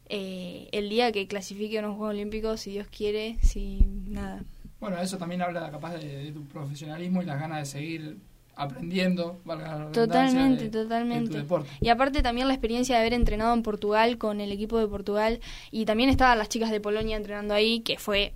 eh, 0.08 0.68
el 0.72 0.90
día 0.90 1.10
que 1.12 1.26
clasifique 1.26 1.78
a 1.78 1.80
unos 1.80 1.96
Juegos 1.96 2.14
Olímpicos, 2.14 2.60
si 2.60 2.72
Dios 2.72 2.88
quiere, 2.88 3.38
si 3.40 3.78
nada. 4.08 4.42
Bueno, 4.80 4.98
eso 5.00 5.16
también 5.16 5.40
habla 5.40 5.70
capaz 5.70 5.94
de, 5.94 6.24
de 6.24 6.32
tu 6.32 6.44
profesionalismo 6.46 7.22
y 7.22 7.24
las 7.24 7.40
ganas 7.40 7.60
de 7.60 7.66
seguir 7.66 8.18
aprendiendo, 8.56 9.40
valga 9.44 9.78
la 9.78 9.92
Totalmente, 9.92 10.64
de- 10.64 10.70
de 10.70 10.82
totalmente. 10.82 11.30
tu 11.30 11.36
deporte. 11.38 11.68
Y 11.80 11.88
aparte 11.88 12.22
también 12.22 12.48
la 12.48 12.54
experiencia 12.54 12.94
de 12.96 13.00
haber 13.00 13.14
entrenado 13.14 13.54
en 13.54 13.62
Portugal 13.62 14.18
con 14.18 14.40
el 14.40 14.52
equipo 14.52 14.78
de 14.78 14.86
Portugal 14.88 15.40
y 15.70 15.84
también 15.84 16.10
estaban 16.10 16.38
las 16.38 16.48
chicas 16.48 16.70
de 16.70 16.80
Polonia 16.80 17.16
entrenando 17.16 17.54
ahí, 17.54 17.80
que 17.80 17.98
fue 17.98 18.34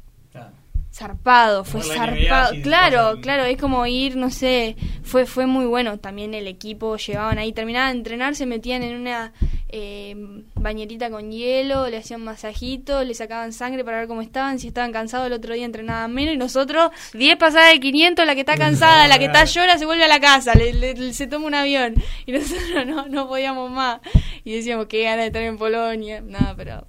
zarpado, 0.96 1.64
fue 1.64 1.80
NBA, 1.80 1.94
zarpado. 1.94 2.54
claro, 2.62 2.96
pasan- 2.98 3.20
claro, 3.20 3.44
es 3.44 3.58
como 3.58 3.86
ir, 3.86 4.16
no 4.16 4.30
sé, 4.30 4.76
fue 5.02 5.26
fue 5.26 5.46
muy 5.46 5.66
bueno. 5.66 5.98
También 5.98 6.32
el 6.34 6.46
equipo 6.46 6.96
llevaban 6.96 7.38
ahí, 7.38 7.52
terminaban 7.52 7.92
de 7.92 7.98
entrenar, 7.98 8.34
se 8.34 8.46
metían 8.46 8.82
en 8.82 8.96
una 9.00 9.32
eh, 9.68 10.14
bañerita 10.54 11.10
con 11.10 11.30
hielo, 11.30 11.88
le 11.88 11.98
hacían 11.98 12.22
masajito, 12.24 13.04
le 13.04 13.14
sacaban 13.14 13.52
sangre 13.52 13.84
para 13.84 13.98
ver 13.98 14.08
cómo 14.08 14.22
estaban, 14.22 14.58
si 14.58 14.68
estaban 14.68 14.92
cansados 14.92 15.26
el 15.26 15.32
otro 15.34 15.54
día 15.54 15.64
entrenaban 15.66 16.12
menos 16.14 16.34
y 16.34 16.38
nosotros 16.38 16.90
10 17.12 17.36
pasadas 17.36 17.72
de 17.72 17.80
500, 17.80 18.24
la 18.26 18.34
que 18.34 18.40
está 18.40 18.56
cansada, 18.56 19.06
la 19.08 19.18
que 19.18 19.26
está 19.26 19.44
llora 19.44 19.76
se 19.78 19.84
vuelve 19.84 20.04
a 20.04 20.08
la 20.08 20.20
casa, 20.20 20.54
le, 20.54 20.72
le- 20.72 21.12
se 21.12 21.26
toma 21.26 21.46
un 21.46 21.54
avión 21.54 21.94
y 22.26 22.32
nosotros 22.32 22.86
no, 22.86 23.06
no 23.08 23.28
podíamos 23.28 23.70
más 23.70 24.00
y 24.44 24.52
decíamos 24.54 24.86
qué 24.86 25.02
ganas 25.02 25.18
de 25.20 25.26
estar 25.26 25.42
en 25.42 25.58
Polonia, 25.58 26.20
nada, 26.22 26.54
pero 26.56 26.86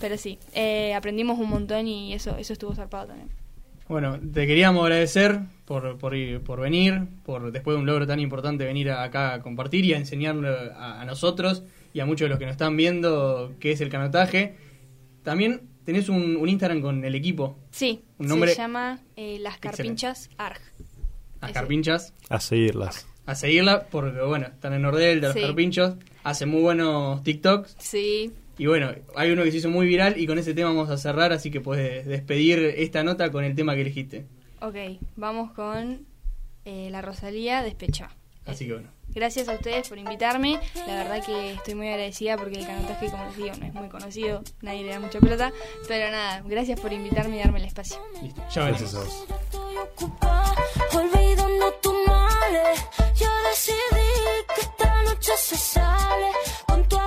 pero 0.00 0.16
sí, 0.18 0.38
eh, 0.54 0.94
aprendimos 0.94 1.38
un 1.38 1.48
montón 1.48 1.86
y 1.86 2.12
eso 2.14 2.36
eso 2.36 2.52
estuvo 2.54 2.74
zarpado 2.74 3.06
también. 3.08 3.28
Bueno, 3.88 4.18
te 4.32 4.46
queríamos 4.46 4.84
agradecer 4.84 5.40
por, 5.64 5.98
por, 5.98 6.14
ir- 6.14 6.40
por 6.40 6.60
venir, 6.60 7.02
por 7.24 7.52
después 7.52 7.74
de 7.76 7.80
un 7.80 7.86
logro 7.86 8.06
tan 8.06 8.20
importante 8.20 8.64
venir 8.64 8.90
a- 8.90 9.02
acá 9.02 9.34
a 9.34 9.42
compartir 9.42 9.84
y 9.84 9.92
a 9.92 9.98
enseñarle 9.98 10.48
a, 10.76 11.00
a 11.00 11.04
nosotros 11.04 11.62
y 11.92 12.00
a 12.00 12.06
muchos 12.06 12.26
de 12.26 12.28
los 12.30 12.38
que 12.38 12.46
nos 12.46 12.52
están 12.52 12.76
viendo 12.76 13.52
qué 13.60 13.72
es 13.72 13.80
el 13.80 13.88
canotaje. 13.90 14.54
También 15.22 15.62
tenés 15.84 16.08
un, 16.08 16.36
un 16.36 16.48
Instagram 16.48 16.80
con 16.80 17.04
el 17.04 17.14
equipo, 17.14 17.58
Sí, 17.70 18.02
Un 18.18 18.28
nombre 18.28 18.52
se 18.52 18.58
llama 18.58 19.00
eh, 19.16 19.38
Las 19.40 19.58
Carpinchas 19.58 20.30
ARG. 20.38 20.60
Las. 21.40 21.52
Carpinchas, 21.52 22.14
A 22.28 22.38
seguirlas. 22.40 23.06
a 23.26 23.34
seguirla 23.34 23.86
porque, 23.90 24.20
bueno, 24.20 24.46
están 24.46 24.72
en 24.74 24.82
Nordel 24.82 25.20
de 25.20 25.26
los 25.26 25.34
Sí. 25.36 25.42
Carpinchos, 25.42 25.94
hacen 26.22 26.48
muy 26.48 26.62
buenos 26.62 27.22
TikToks 27.24 27.76
Sí, 27.78 28.32
y 28.58 28.66
bueno, 28.66 28.92
hay 29.16 29.30
uno 29.30 29.44
que 29.44 29.50
se 29.50 29.58
hizo 29.58 29.70
muy 29.70 29.86
viral 29.86 30.18
y 30.18 30.26
con 30.26 30.38
ese 30.38 30.54
tema 30.54 30.70
vamos 30.70 30.90
a 30.90 30.98
cerrar, 30.98 31.32
así 31.32 31.50
que 31.50 31.60
puedes 31.60 32.06
despedir 32.06 32.58
esta 32.76 33.02
nota 33.02 33.30
con 33.30 33.44
el 33.44 33.54
tema 33.54 33.74
que 33.74 33.80
elegiste. 33.80 34.26
Ok, 34.60 34.76
vamos 35.16 35.52
con 35.52 36.06
eh, 36.64 36.88
la 36.90 37.02
Rosalía 37.02 37.62
Despecha. 37.62 38.10
Así 38.46 38.66
que 38.66 38.74
bueno. 38.74 38.88
Gracias 39.14 39.48
a 39.48 39.54
ustedes 39.54 39.88
por 39.88 39.98
invitarme. 39.98 40.58
La 40.86 40.94
verdad 41.04 41.24
que 41.24 41.52
estoy 41.52 41.74
muy 41.74 41.88
agradecida 41.88 42.36
porque 42.36 42.60
el 42.60 42.66
canotaje, 42.66 43.10
como 43.10 43.24
les 43.26 43.36
digo, 43.36 43.50
no 43.58 43.66
es 43.66 43.74
muy 43.74 43.88
conocido. 43.88 44.42
Nadie 44.62 44.84
le 44.84 44.90
da 44.90 45.00
mucha 45.00 45.20
pelota. 45.20 45.52
Pero 45.86 46.10
nada, 46.10 46.42
gracias 46.46 46.80
por 46.80 46.92
invitarme 46.92 47.36
y 47.36 47.40
darme 47.40 47.58
el 47.58 47.66
espacio. 47.66 47.98
Listo, 48.22 48.42
ya 48.50 48.68
Gracias 48.68 48.94
a. 48.94 49.00
Olvidando 50.96 51.72
tus 51.82 51.94
males, 52.06 52.84
yo 53.16 53.28
decidí 53.50 54.10
que 54.54 54.60
esta 54.62 55.02
noche 55.02 55.32
se 55.36 55.56
sale 55.56 56.30
con 56.66 56.88
tu 56.88 56.98